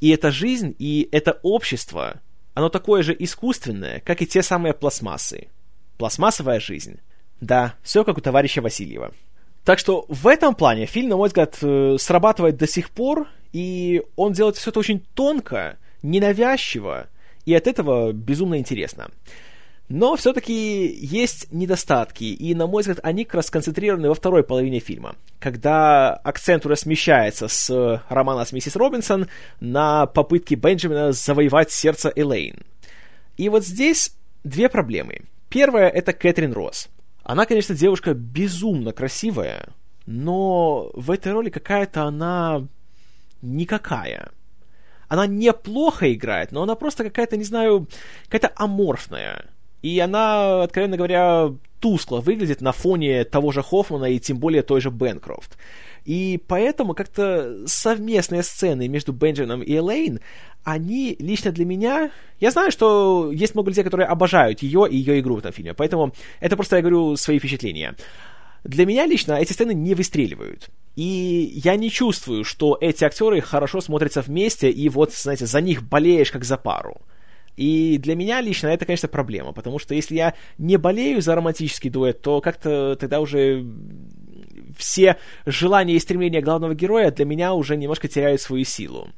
И 0.00 0.10
эта 0.10 0.32
жизнь, 0.32 0.74
и 0.80 1.08
это 1.12 1.38
общество, 1.44 2.20
оно 2.54 2.70
такое 2.70 3.04
же 3.04 3.14
искусственное, 3.16 4.00
как 4.00 4.20
и 4.20 4.26
те 4.26 4.42
самые 4.42 4.74
пластмассы. 4.74 5.46
Пластмассовая 5.96 6.58
жизнь. 6.58 6.98
Да, 7.40 7.76
все 7.84 8.02
как 8.02 8.18
у 8.18 8.20
товарища 8.20 8.60
Васильева. 8.60 9.12
Так 9.68 9.78
что 9.78 10.06
в 10.08 10.26
этом 10.26 10.54
плане 10.54 10.86
фильм, 10.86 11.10
на 11.10 11.18
мой 11.18 11.28
взгляд, 11.28 11.58
э, 11.60 11.96
срабатывает 11.98 12.56
до 12.56 12.66
сих 12.66 12.88
пор, 12.88 13.28
и 13.52 14.02
он 14.16 14.32
делает 14.32 14.56
все 14.56 14.70
это 14.70 14.80
очень 14.80 15.04
тонко, 15.12 15.76
ненавязчиво, 16.02 17.08
И 17.44 17.52
от 17.54 17.66
этого 17.66 18.12
безумно 18.12 18.56
интересно. 18.56 19.10
Но 19.90 20.16
все-таки 20.16 20.86
есть 20.86 21.52
недостатки, 21.52 22.24
и, 22.24 22.54
на 22.54 22.66
мой 22.66 22.80
взгляд, 22.80 23.00
они 23.02 23.26
как 23.26 23.34
раз 23.34 23.48
сконцентрированы 23.48 24.08
во 24.08 24.14
второй 24.14 24.42
половине 24.42 24.78
фильма, 24.78 25.16
когда 25.38 26.14
акцент 26.14 26.64
уже 26.64 26.76
смещается 26.76 27.48
с 27.48 28.02
романа 28.08 28.46
с 28.46 28.52
миссис 28.52 28.74
Робинсон 28.74 29.28
на 29.60 30.06
попытки 30.06 30.54
Бенджамина 30.54 31.12
завоевать 31.12 31.70
сердце 31.72 32.10
Элейн. 32.16 32.56
И 33.36 33.50
вот 33.50 33.66
здесь 33.66 34.16
две 34.44 34.70
проблемы. 34.70 35.24
Первая— 35.50 35.88
это 35.90 36.14
Кэтрин 36.14 36.54
Росс. 36.54 36.88
Она, 37.28 37.44
конечно, 37.44 37.74
девушка 37.74 38.14
безумно 38.14 38.94
красивая, 38.94 39.68
но 40.06 40.90
в 40.94 41.10
этой 41.10 41.30
роли 41.30 41.50
какая-то 41.50 42.04
она 42.04 42.66
никакая. 43.42 44.30
Она 45.08 45.26
неплохо 45.26 46.10
играет, 46.10 46.52
но 46.52 46.62
она 46.62 46.74
просто 46.74 47.04
какая-то, 47.04 47.36
не 47.36 47.44
знаю, 47.44 47.86
какая-то 48.30 48.50
аморфная. 48.56 49.44
И 49.82 49.98
она, 50.00 50.62
откровенно 50.62 50.96
говоря, 50.96 51.52
тускло 51.80 52.20
выглядит 52.20 52.60
на 52.60 52.72
фоне 52.72 53.24
того 53.24 53.52
же 53.52 53.62
Хоффмана 53.62 54.06
и 54.06 54.18
тем 54.18 54.38
более 54.38 54.62
той 54.62 54.80
же 54.80 54.90
Бенкрофт. 54.90 55.56
И 56.04 56.40
поэтому 56.46 56.94
как-то 56.94 57.66
совместные 57.66 58.42
сцены 58.42 58.88
между 58.88 59.12
Бенджином 59.12 59.62
и 59.62 59.72
Элейн, 59.76 60.20
они 60.64 61.16
лично 61.18 61.52
для 61.52 61.64
меня... 61.64 62.10
Я 62.40 62.50
знаю, 62.50 62.70
что 62.70 63.30
есть 63.32 63.54
много 63.54 63.70
людей, 63.70 63.84
которые 63.84 64.06
обожают 64.06 64.62
ее 64.62 64.88
и 64.90 64.96
ее 64.96 65.20
игру 65.20 65.36
в 65.36 65.38
этом 65.40 65.52
фильме, 65.52 65.74
поэтому 65.74 66.12
это 66.40 66.56
просто, 66.56 66.76
я 66.76 66.82
говорю, 66.82 67.16
свои 67.16 67.38
впечатления. 67.38 67.94
Для 68.64 68.86
меня 68.86 69.06
лично 69.06 69.34
эти 69.34 69.52
сцены 69.52 69.72
не 69.74 69.94
выстреливают. 69.94 70.70
И 70.96 71.52
я 71.64 71.76
не 71.76 71.90
чувствую, 71.90 72.42
что 72.44 72.76
эти 72.80 73.04
актеры 73.04 73.40
хорошо 73.40 73.80
смотрятся 73.80 74.20
вместе, 74.20 74.70
и 74.70 74.88
вот, 74.88 75.12
знаете, 75.14 75.46
за 75.46 75.60
них 75.60 75.82
болеешь 75.82 76.32
как 76.32 76.44
за 76.44 76.56
пару. 76.56 76.96
И 77.58 77.98
для 77.98 78.14
меня 78.14 78.40
лично 78.40 78.68
это, 78.68 78.86
конечно, 78.86 79.08
проблема, 79.08 79.52
потому 79.52 79.80
что 79.80 79.92
если 79.92 80.14
я 80.14 80.34
не 80.58 80.76
болею 80.76 81.20
за 81.20 81.34
романтический 81.34 81.90
дуэт, 81.90 82.22
то 82.22 82.40
как-то 82.40 82.94
тогда 82.94 83.18
уже 83.18 83.66
все 84.76 85.16
желания 85.44 85.96
и 85.96 85.98
стремления 85.98 86.40
главного 86.40 86.76
героя 86.76 87.10
для 87.10 87.24
меня 87.24 87.54
уже 87.54 87.76
немножко 87.76 88.06
теряют 88.06 88.40
свою 88.40 88.64
силу. 88.64 89.08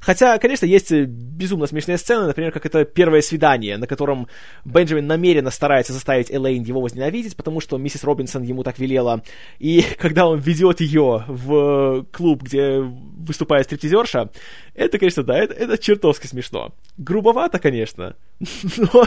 Хотя, 0.00 0.38
конечно, 0.38 0.66
есть 0.66 0.92
безумно 0.92 1.66
смешные 1.66 1.98
сцены, 1.98 2.26
например, 2.26 2.52
как 2.52 2.66
это 2.66 2.84
первое 2.84 3.20
свидание, 3.22 3.76
на 3.76 3.86
котором 3.86 4.28
Бенджамин 4.64 5.06
намеренно 5.06 5.50
старается 5.50 5.92
заставить 5.92 6.30
Элейн 6.30 6.62
его 6.62 6.80
возненавидеть, 6.80 7.36
потому 7.36 7.60
что 7.60 7.78
миссис 7.78 8.04
Робинсон 8.04 8.42
ему 8.42 8.62
так 8.62 8.78
велела. 8.78 9.22
И 9.58 9.82
когда 9.98 10.26
он 10.26 10.38
ведет 10.38 10.80
ее 10.80 11.24
в 11.26 12.04
клуб, 12.12 12.42
где 12.42 12.78
выступает 12.80 13.66
стриптизерша, 13.66 14.30
это, 14.74 14.98
конечно, 14.98 15.22
да, 15.22 15.38
это, 15.38 15.54
это 15.54 15.78
чертовски 15.78 16.26
смешно. 16.26 16.74
Грубовато, 16.96 17.58
конечно, 17.58 18.16
но... 18.76 19.06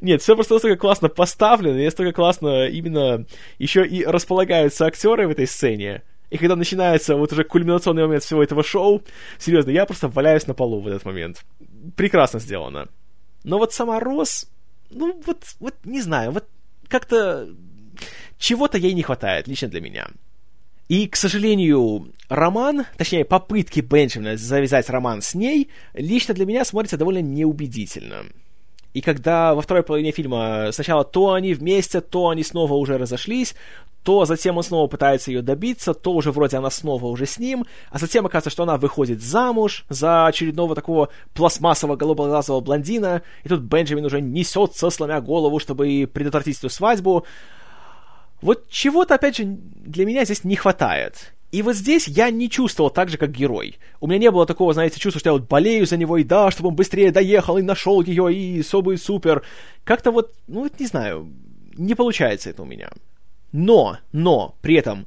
Нет, 0.00 0.22
все 0.22 0.34
просто 0.34 0.54
настолько 0.54 0.76
классно 0.76 1.08
поставлено, 1.08 1.82
настолько 1.82 2.12
классно 2.12 2.66
именно 2.66 3.26
еще 3.58 3.86
и 3.86 4.04
располагаются 4.04 4.86
актеры 4.86 5.28
в 5.28 5.30
этой 5.30 5.46
сцене, 5.46 6.02
и 6.30 6.38
когда 6.38 6.56
начинается 6.56 7.16
вот 7.16 7.32
уже 7.32 7.44
кульминационный 7.44 8.02
момент 8.02 8.24
всего 8.24 8.42
этого 8.42 8.62
шоу, 8.62 9.02
серьезно, 9.38 9.70
я 9.70 9.86
просто 9.86 10.08
валяюсь 10.08 10.46
на 10.46 10.54
полу 10.54 10.80
в 10.80 10.86
этот 10.88 11.04
момент. 11.04 11.44
Прекрасно 11.96 12.40
сделано. 12.40 12.88
Но 13.44 13.58
вот 13.58 13.72
сама 13.72 14.00
Рос, 14.00 14.48
ну 14.90 15.20
вот, 15.24 15.44
вот 15.60 15.74
не 15.84 16.00
знаю, 16.00 16.32
вот 16.32 16.44
как-то 16.88 17.48
чего-то 18.38 18.78
ей 18.78 18.92
не 18.92 19.02
хватает, 19.02 19.46
лично 19.46 19.68
для 19.68 19.80
меня. 19.80 20.08
И, 20.88 21.08
к 21.08 21.16
сожалению, 21.16 22.12
роман, 22.28 22.86
точнее, 22.96 23.24
попытки 23.24 23.80
Бенджамина 23.80 24.36
завязать 24.36 24.88
роман 24.88 25.20
с 25.20 25.34
ней, 25.34 25.68
лично 25.94 26.32
для 26.34 26.46
меня 26.46 26.64
смотрится 26.64 26.96
довольно 26.96 27.22
неубедительно. 27.22 28.24
И 28.94 29.00
когда 29.02 29.54
во 29.54 29.60
второй 29.60 29.82
половине 29.82 30.10
фильма 30.10 30.70
сначала 30.72 31.04
то 31.04 31.32
они 31.32 31.54
вместе, 31.54 32.00
то 32.00 32.30
они 32.30 32.42
снова 32.42 32.74
уже 32.74 32.96
разошлись, 32.96 33.54
то 34.06 34.24
затем 34.24 34.56
он 34.56 34.62
снова 34.62 34.86
пытается 34.86 35.32
ее 35.32 35.42
добиться, 35.42 35.92
то 35.92 36.12
уже 36.12 36.30
вроде 36.30 36.58
она 36.58 36.70
снова 36.70 37.06
уже 37.06 37.26
с 37.26 37.40
ним, 37.40 37.66
а 37.90 37.98
затем 37.98 38.24
оказывается, 38.24 38.50
что 38.50 38.62
она 38.62 38.76
выходит 38.76 39.20
замуж 39.20 39.84
за 39.88 40.28
очередного 40.28 40.76
такого 40.76 41.08
пластмассового 41.34 41.96
голубоглазого 41.96 42.60
блондина, 42.60 43.22
и 43.42 43.48
тут 43.48 43.62
Бенджамин 43.62 44.04
уже 44.04 44.20
несется, 44.20 44.90
сломя 44.90 45.20
голову, 45.20 45.58
чтобы 45.58 46.08
предотвратить 46.14 46.58
эту 46.58 46.68
свадьбу. 46.68 47.26
Вот 48.42 48.68
чего-то, 48.68 49.16
опять 49.16 49.38
же, 49.38 49.44
для 49.44 50.06
меня 50.06 50.24
здесь 50.24 50.44
не 50.44 50.54
хватает. 50.54 51.32
И 51.50 51.62
вот 51.62 51.74
здесь 51.74 52.06
я 52.06 52.30
не 52.30 52.48
чувствовал 52.48 52.90
так 52.90 53.08
же, 53.08 53.18
как 53.18 53.32
герой. 53.32 53.76
У 53.98 54.06
меня 54.06 54.20
не 54.20 54.30
было 54.30 54.46
такого, 54.46 54.72
знаете, 54.72 55.00
чувства, 55.00 55.18
что 55.18 55.30
я 55.30 55.32
вот 55.32 55.48
болею 55.48 55.84
за 55.84 55.96
него, 55.96 56.16
и 56.16 56.22
да, 56.22 56.52
чтобы 56.52 56.68
он 56.68 56.76
быстрее 56.76 57.10
доехал 57.10 57.58
и 57.58 57.62
нашел 57.62 58.02
ее, 58.02 58.32
и 58.32 58.62
все 58.62 58.82
будет 58.82 59.02
супер. 59.02 59.42
Как-то 59.82 60.12
вот, 60.12 60.32
ну, 60.46 60.70
не 60.78 60.86
знаю, 60.86 61.28
не 61.76 61.96
получается 61.96 62.50
это 62.50 62.62
у 62.62 62.66
меня. 62.66 62.90
Но, 63.58 64.00
но, 64.12 64.54
при 64.60 64.74
этом, 64.74 65.06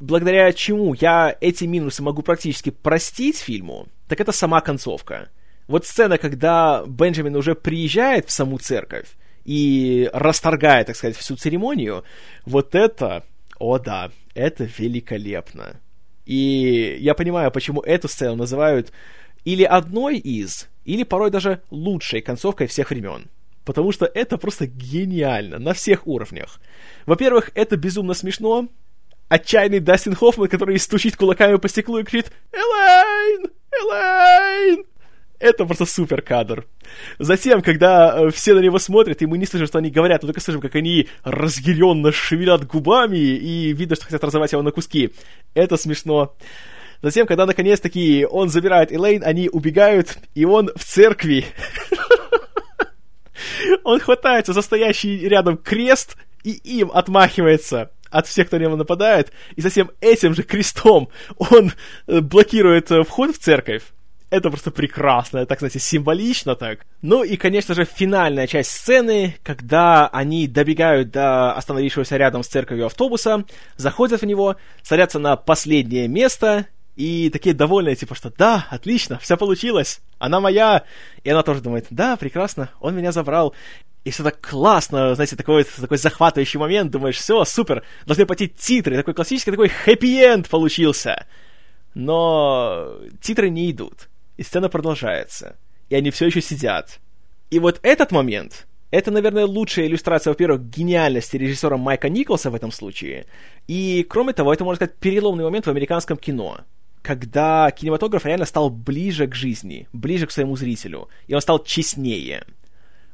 благодаря 0.00 0.52
чему 0.52 0.92
я 0.92 1.34
эти 1.40 1.64
минусы 1.64 2.02
могу 2.02 2.20
практически 2.20 2.68
простить 2.68 3.38
фильму, 3.38 3.88
так 4.06 4.20
это 4.20 4.32
сама 4.32 4.60
концовка. 4.60 5.30
Вот 5.66 5.86
сцена, 5.86 6.18
когда 6.18 6.84
Бенджамин 6.86 7.34
уже 7.36 7.54
приезжает 7.54 8.28
в 8.28 8.32
саму 8.32 8.58
церковь 8.58 9.06
и 9.46 10.10
расторгает, 10.12 10.88
так 10.88 10.96
сказать, 10.96 11.16
всю 11.16 11.36
церемонию, 11.36 12.04
вот 12.44 12.74
это, 12.74 13.24
о 13.58 13.78
да, 13.78 14.10
это 14.34 14.68
великолепно. 14.76 15.80
И 16.26 16.98
я 17.00 17.14
понимаю, 17.14 17.50
почему 17.50 17.80
эту 17.80 18.08
сцену 18.08 18.36
называют 18.36 18.92
или 19.46 19.62
одной 19.62 20.18
из, 20.18 20.68
или 20.84 21.02
порой 21.02 21.30
даже 21.30 21.62
лучшей 21.70 22.20
концовкой 22.20 22.66
всех 22.66 22.90
времен. 22.90 23.30
Потому 23.66 23.90
что 23.90 24.06
это 24.06 24.38
просто 24.38 24.66
гениально 24.68 25.58
на 25.58 25.74
всех 25.74 26.06
уровнях. 26.06 26.60
Во-первых, 27.04 27.50
это 27.54 27.76
безумно 27.76 28.14
смешно. 28.14 28.68
Отчаянный 29.28 29.80
Дастин 29.80 30.14
Хоффман, 30.14 30.46
который 30.48 30.78
стучит 30.78 31.16
кулаками 31.16 31.56
по 31.56 31.68
стеклу 31.68 31.98
и 31.98 32.04
кричит 32.04 32.30
«Элейн! 32.52 33.50
Элейн!» 33.72 34.84
Это 35.40 35.66
просто 35.66 35.84
супер 35.84 36.22
кадр. 36.22 36.64
Затем, 37.18 37.60
когда 37.60 38.16
э, 38.16 38.30
все 38.30 38.54
на 38.54 38.60
него 38.60 38.78
смотрят, 38.78 39.20
и 39.20 39.26
мы 39.26 39.36
не 39.36 39.46
слышим, 39.46 39.66
что 39.66 39.78
они 39.78 39.90
говорят, 39.90 40.22
мы 40.22 40.28
только 40.28 40.40
слышим, 40.40 40.60
как 40.60 40.76
они 40.76 41.08
разъяренно 41.24 42.12
шевелят 42.12 42.64
губами, 42.66 43.18
и 43.18 43.72
видно, 43.72 43.96
что 43.96 44.04
хотят 44.04 44.22
разорвать 44.22 44.52
его 44.52 44.62
на 44.62 44.70
куски. 44.70 45.12
Это 45.54 45.76
смешно. 45.76 46.36
Затем, 47.02 47.26
когда 47.26 47.46
наконец-таки 47.46 48.24
он 48.30 48.48
забирает 48.48 48.92
Элейн, 48.92 49.24
они 49.24 49.48
убегают, 49.48 50.18
и 50.34 50.44
он 50.44 50.70
в 50.76 50.84
церкви. 50.84 51.44
Он 53.84 54.00
хватается 54.00 54.52
за 54.52 54.62
стоящий 54.62 55.28
рядом 55.28 55.56
крест 55.56 56.16
и 56.44 56.52
им 56.52 56.90
отмахивается 56.92 57.90
от 58.10 58.26
всех, 58.26 58.46
кто 58.46 58.56
на 58.56 58.62
него 58.62 58.76
нападает, 58.76 59.32
и 59.56 59.60
затем 59.60 59.90
этим 60.00 60.34
же 60.34 60.42
крестом 60.42 61.08
он 61.36 61.72
э, 62.06 62.20
блокирует 62.20 62.90
э, 62.90 63.02
вход 63.02 63.34
в 63.34 63.38
церковь. 63.38 63.82
Это 64.28 64.50
просто 64.50 64.72
прекрасно, 64.72 65.46
так, 65.46 65.60
знаете, 65.60 65.78
символично 65.78 66.56
так. 66.56 66.84
Ну 67.00 67.22
и, 67.22 67.36
конечно 67.36 67.74
же, 67.74 67.84
финальная 67.84 68.48
часть 68.48 68.72
сцены, 68.72 69.36
когда 69.44 70.08
они 70.08 70.48
добегают 70.48 71.10
до 71.10 71.52
остановившегося 71.52 72.16
рядом 72.16 72.42
с 72.42 72.48
церковью 72.48 72.86
автобуса, 72.86 73.44
заходят 73.76 74.22
в 74.22 74.26
него, 74.26 74.56
садятся 74.82 75.20
на 75.20 75.36
последнее 75.36 76.08
место 76.08 76.66
и 76.96 77.28
такие 77.30 77.54
довольные, 77.54 77.94
типа, 77.94 78.14
что 78.14 78.30
да, 78.30 78.66
отлично, 78.70 79.18
все 79.18 79.36
получилось, 79.36 80.00
она 80.18 80.40
моя. 80.40 80.84
И 81.22 81.30
она 81.30 81.42
тоже 81.42 81.60
думает, 81.60 81.86
да, 81.90 82.16
прекрасно, 82.16 82.70
он 82.80 82.96
меня 82.96 83.12
забрал. 83.12 83.54
И 84.04 84.10
все 84.10 84.22
так 84.22 84.40
классно, 84.40 85.14
знаете, 85.14 85.36
такой, 85.36 85.64
такой 85.64 85.98
захватывающий 85.98 86.58
момент, 86.58 86.90
думаешь, 86.90 87.16
все, 87.16 87.44
супер, 87.44 87.82
должны 88.06 88.24
пойти 88.24 88.48
титры, 88.48 88.96
такой 88.96 89.14
классический 89.14 89.50
такой 89.50 89.68
хэппи-энд 89.68 90.48
получился. 90.48 91.26
Но 91.94 92.94
титры 93.20 93.50
не 93.50 93.70
идут 93.70 94.08
и 94.36 94.42
сцена 94.42 94.68
продолжается. 94.68 95.56
И 95.88 95.94
они 95.94 96.10
все 96.10 96.26
еще 96.26 96.40
сидят. 96.40 96.98
И 97.50 97.58
вот 97.58 97.78
этот 97.82 98.10
момент, 98.10 98.66
это, 98.90 99.10
наверное, 99.10 99.44
лучшая 99.44 99.86
иллюстрация, 99.86 100.30
во-первых, 100.30 100.62
гениальности 100.62 101.36
режиссера 101.36 101.76
Майка 101.76 102.08
Николса 102.08 102.50
в 102.50 102.54
этом 102.54 102.72
случае. 102.72 103.26
И, 103.66 104.06
кроме 104.08 104.32
того, 104.32 104.52
это, 104.52 104.64
можно 104.64 104.76
сказать, 104.76 104.96
переломный 104.96 105.44
момент 105.44 105.66
в 105.66 105.70
американском 105.70 106.16
кино. 106.16 106.60
Когда 107.06 107.70
кинематограф 107.70 108.26
реально 108.26 108.46
стал 108.46 108.68
ближе 108.68 109.28
к 109.28 109.34
жизни, 109.36 109.86
ближе 109.92 110.26
к 110.26 110.32
своему 110.32 110.56
зрителю. 110.56 111.08
И 111.28 111.34
он 111.34 111.40
стал 111.40 111.62
честнее. 111.62 112.42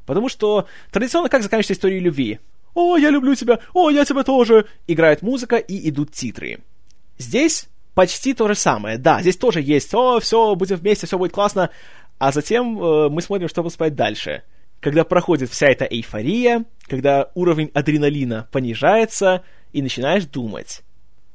Потому 0.06 0.30
что 0.30 0.66
традиционно 0.90 1.28
как 1.28 1.42
заканчивается 1.42 1.74
история 1.74 1.98
любви? 1.98 2.38
«О, 2.72 2.96
я 2.96 3.10
люблю 3.10 3.34
тебя! 3.34 3.58
О, 3.74 3.90
я 3.90 4.06
тебя 4.06 4.22
тоже!» 4.22 4.64
Играет 4.86 5.20
музыка 5.20 5.56
и 5.56 5.90
идут 5.90 6.10
титры. 6.12 6.60
Здесь 7.18 7.68
почти 7.92 8.32
то 8.32 8.48
же 8.48 8.54
самое. 8.54 8.96
Да, 8.96 9.20
здесь 9.20 9.36
тоже 9.36 9.60
есть, 9.60 9.92
о, 9.92 10.20
все, 10.20 10.54
будем 10.54 10.76
вместе, 10.76 11.06
все 11.06 11.18
будет 11.18 11.32
классно. 11.32 11.68
А 12.16 12.32
затем 12.32 12.82
э, 12.82 13.10
мы 13.10 13.20
смотрим, 13.20 13.50
что 13.50 13.62
будет 13.62 13.94
дальше. 13.94 14.42
Когда 14.80 15.04
проходит 15.04 15.50
вся 15.50 15.66
эта 15.66 15.84
эйфория, 15.84 16.64
когда 16.86 17.30
уровень 17.34 17.70
адреналина 17.74 18.48
понижается, 18.50 19.44
и 19.74 19.82
начинаешь 19.82 20.24
думать, 20.24 20.80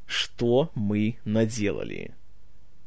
что 0.07 0.71
мы 0.73 1.17
наделали. 1.23 2.16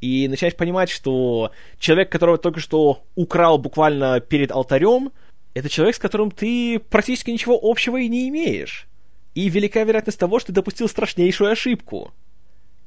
И 0.00 0.28
начинаешь 0.28 0.56
понимать, 0.56 0.88
что 0.90 1.52
человек, 1.78 2.10
которого 2.10 2.38
только 2.38 2.60
что 2.60 3.04
украл 3.14 3.58
буквально 3.58 4.20
перед 4.20 4.50
алтарем, 4.50 5.12
это 5.54 5.68
человек, 5.68 5.96
с 5.96 5.98
которым 5.98 6.30
ты 6.30 6.78
практически 6.78 7.30
ничего 7.30 7.58
общего 7.60 7.98
и 7.98 8.08
не 8.08 8.28
имеешь. 8.28 8.86
И 9.34 9.48
велика 9.48 9.82
вероятность 9.84 10.18
того, 10.18 10.38
что 10.38 10.48
ты 10.48 10.54
допустил 10.54 10.88
страшнейшую 10.88 11.50
ошибку. 11.50 12.12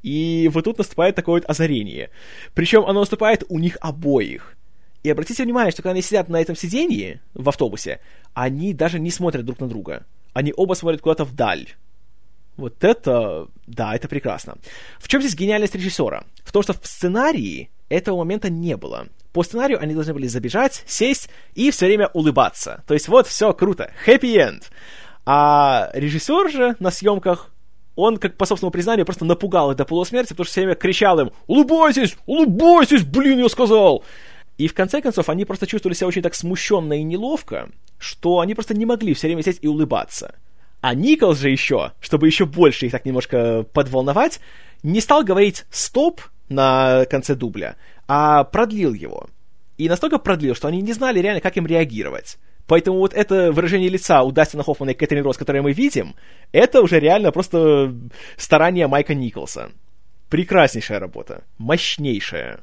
И 0.01 0.49
вот 0.53 0.65
тут 0.65 0.77
наступает 0.77 1.15
такое 1.15 1.41
вот 1.41 1.49
озарение. 1.49 2.09
Причем 2.53 2.85
оно 2.85 3.01
наступает 3.01 3.43
у 3.47 3.59
них 3.59 3.77
обоих. 3.79 4.57
И 5.03 5.09
обратите 5.09 5.43
внимание, 5.43 5.71
что 5.71 5.81
когда 5.81 5.91
они 5.91 6.01
сидят 6.01 6.29
на 6.29 6.41
этом 6.41 6.55
сиденье 6.55 7.21
в 7.33 7.47
автобусе, 7.47 7.99
они 8.33 8.73
даже 8.73 8.99
не 8.99 9.11
смотрят 9.11 9.45
друг 9.45 9.59
на 9.59 9.67
друга. 9.67 10.05
Они 10.33 10.53
оба 10.55 10.73
смотрят 10.73 11.01
куда-то 11.01 11.25
вдаль. 11.25 11.67
Вот 12.57 12.83
это, 12.83 13.47
да, 13.65 13.95
это 13.95 14.07
прекрасно. 14.07 14.55
В 14.99 15.07
чем 15.07 15.21
здесь 15.21 15.35
гениальность 15.35 15.75
режиссера? 15.75 16.23
В 16.43 16.51
том, 16.51 16.61
что 16.61 16.73
в 16.73 16.85
сценарии 16.85 17.71
этого 17.89 18.17
момента 18.17 18.49
не 18.49 18.77
было. 18.77 19.07
По 19.31 19.43
сценарию 19.43 19.81
они 19.81 19.93
должны 19.93 20.13
были 20.13 20.27
забежать, 20.27 20.83
сесть 20.85 21.29
и 21.55 21.71
все 21.71 21.87
время 21.87 22.09
улыбаться. 22.13 22.83
То 22.87 22.93
есть 22.93 23.07
вот, 23.07 23.27
все 23.27 23.53
круто, 23.53 23.91
happy 24.05 24.35
end. 24.35 24.63
А 25.25 25.89
режиссер 25.93 26.51
же 26.51 26.75
на 26.79 26.91
съемках, 26.91 27.49
он, 27.95 28.17
как 28.17 28.37
по 28.37 28.45
собственному 28.45 28.71
признанию, 28.71 29.05
просто 29.05 29.25
напугал 29.25 29.71
их 29.71 29.77
до 29.77 29.85
полусмерти, 29.85 30.29
потому 30.29 30.45
что 30.45 30.51
все 30.51 30.61
время 30.61 30.75
кричал 30.75 31.19
им 31.19 31.31
«Улыбайтесь! 31.47 32.15
Улыбайтесь! 32.25 33.03
Блин, 33.03 33.39
я 33.39 33.49
сказал!» 33.49 34.03
И 34.57 34.67
в 34.67 34.73
конце 34.75 35.01
концов 35.01 35.29
они 35.29 35.45
просто 35.45 35.65
чувствовали 35.65 35.95
себя 35.95 36.07
очень 36.07 36.21
так 36.21 36.35
смущенно 36.35 36.93
и 36.93 37.03
неловко, 37.03 37.69
что 37.97 38.39
они 38.39 38.53
просто 38.53 38.75
не 38.75 38.85
могли 38.85 39.13
все 39.15 39.27
время 39.27 39.41
сидеть 39.41 39.59
и 39.61 39.67
улыбаться. 39.67 40.35
А 40.83 40.95
Николс 40.95 41.39
же 41.39 41.49
еще, 41.49 41.93
чтобы 42.01 42.27
еще 42.27 42.45
больше 42.45 42.87
их 42.87 42.91
так 42.91 43.05
немножко 43.05 43.63
подволновать, 43.71 44.41
не 44.83 44.99
стал 44.99 45.23
говорить 45.23 45.63
«стоп» 45.71 46.19
на 46.49 47.05
конце 47.05 47.35
дубля, 47.35 47.77
а 48.05 48.43
продлил 48.43 48.93
его. 48.93 49.29
И 49.77 49.87
настолько 49.87 50.17
продлил, 50.17 50.55
что 50.55 50.67
они 50.67 50.81
не 50.81 50.91
знали 50.91 51.21
реально, 51.21 51.39
как 51.39 51.55
им 51.55 51.65
реагировать. 51.65 52.37
Поэтому 52.67 52.97
вот 52.97 53.13
это 53.13 53.53
выражение 53.53 53.87
лица 53.87 54.23
у 54.23 54.33
Дастина 54.33 54.61
Хоффмана 54.63 54.89
и 54.89 54.93
Кэтрин 54.93 55.23
Росс, 55.23 55.37
которое 55.37 55.61
мы 55.61 55.71
видим, 55.71 56.15
это 56.51 56.81
уже 56.81 56.99
реально 56.99 57.31
просто 57.31 57.95
старание 58.35 58.87
Майка 58.87 59.15
Николса. 59.15 59.71
Прекраснейшая 60.27 60.99
работа. 60.99 61.45
Мощнейшая. 61.59 62.59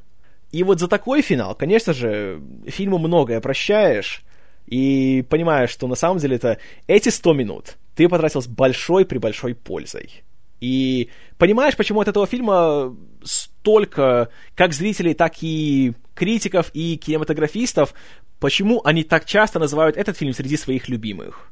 И 0.51 0.61
вот 0.61 0.79
за 0.79 0.87
такой 0.87 1.23
финал, 1.23 1.55
конечно 1.55 1.91
же, 1.91 2.39
фильму 2.67 2.99
многое 2.99 3.41
прощаешь, 3.41 4.21
и 4.67 5.25
понимаешь, 5.27 5.71
что 5.71 5.87
на 5.87 5.95
самом 5.95 6.19
деле 6.19 6.35
это 6.35 6.59
эти 6.85 7.09
100 7.09 7.33
минут 7.33 7.77
ты 7.95 8.07
потратил 8.09 8.41
с 8.41 8.47
большой 8.47 9.05
при 9.05 9.17
большой 9.17 9.55
пользой. 9.55 10.23
И 10.59 11.09
понимаешь, 11.37 11.75
почему 11.75 12.01
от 12.01 12.07
этого 12.07 12.27
фильма 12.27 12.95
столько 13.23 14.29
как 14.55 14.73
зрителей, 14.73 15.15
так 15.15 15.41
и 15.41 15.93
критиков 16.13 16.69
и 16.73 16.97
кинематографистов, 16.97 17.93
почему 18.39 18.81
они 18.83 19.03
так 19.03 19.25
часто 19.25 19.59
называют 19.59 19.97
этот 19.97 20.17
фильм 20.17 20.33
среди 20.33 20.57
своих 20.57 20.87
любимых. 20.87 21.51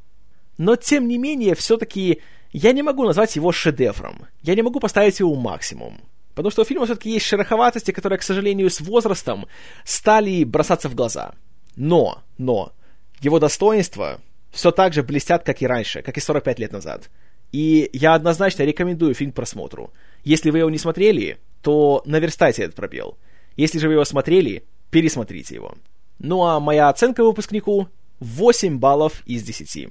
Но, 0.57 0.75
тем 0.75 1.07
не 1.07 1.17
менее, 1.17 1.55
все-таки 1.55 2.21
я 2.51 2.71
не 2.71 2.83
могу 2.83 3.03
назвать 3.03 3.35
его 3.35 3.51
шедевром. 3.51 4.27
Я 4.43 4.55
не 4.55 4.61
могу 4.61 4.79
поставить 4.79 5.19
его 5.19 5.33
максимум. 5.35 6.01
Потому 6.35 6.51
что 6.51 6.61
у 6.61 6.65
фильма 6.65 6.85
все-таки 6.85 7.11
есть 7.11 7.25
шероховатости, 7.25 7.91
которые, 7.91 8.19
к 8.19 8.23
сожалению, 8.23 8.69
с 8.69 8.79
возрастом 8.79 9.47
стали 9.83 10.43
бросаться 10.43 10.89
в 10.89 10.95
глаза. 10.95 11.33
Но, 11.75 12.23
но, 12.37 12.73
его 13.21 13.39
достоинства 13.39 14.19
все 14.51 14.71
так 14.71 14.93
же 14.93 15.03
блестят, 15.03 15.43
как 15.43 15.61
и 15.61 15.67
раньше, 15.67 16.01
как 16.01 16.17
и 16.17 16.21
45 16.21 16.59
лет 16.59 16.71
назад. 16.71 17.09
И 17.51 17.89
я 17.93 18.13
однозначно 18.13 18.63
рекомендую 18.63 19.13
фильм 19.13 19.31
к 19.31 19.35
просмотру. 19.35 19.91
Если 20.23 20.49
вы 20.49 20.59
его 20.59 20.69
не 20.69 20.77
смотрели, 20.77 21.39
то 21.61 22.01
наверстайте 22.05 22.63
этот 22.63 22.75
пробел. 22.75 23.17
Если 23.55 23.79
же 23.79 23.87
вы 23.87 23.93
его 23.93 24.05
смотрели, 24.05 24.63
пересмотрите 24.91 25.55
его. 25.55 25.73
Ну 26.19 26.45
а 26.45 26.59
моя 26.59 26.89
оценка 26.89 27.23
выпускнику 27.23 27.87
8 28.19 28.77
баллов 28.77 29.23
из 29.25 29.43
10. 29.43 29.89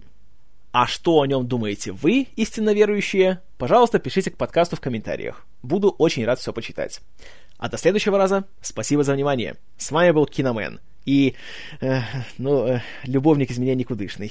А 0.70 0.86
что 0.86 1.20
о 1.20 1.26
нем 1.26 1.48
думаете 1.48 1.92
вы, 1.92 2.28
истинно 2.36 2.74
верующие? 2.74 3.40
Пожалуйста, 3.56 3.98
пишите 3.98 4.30
к 4.30 4.36
подкасту 4.36 4.76
в 4.76 4.80
комментариях. 4.80 5.46
Буду 5.62 5.88
очень 5.98 6.24
рад 6.24 6.38
все 6.38 6.52
почитать. 6.52 7.00
А 7.56 7.68
до 7.68 7.78
следующего 7.78 8.18
раза 8.18 8.44
спасибо 8.60 9.02
за 9.02 9.14
внимание. 9.14 9.56
С 9.78 9.90
вами 9.90 10.10
был 10.10 10.26
Киномен. 10.26 10.80
И, 11.08 11.36
э, 11.80 12.00
ну, 12.36 12.66
э, 12.66 12.80
любовник 13.04 13.50
из 13.50 13.56
меня 13.56 13.74
никудышный. 13.74 14.30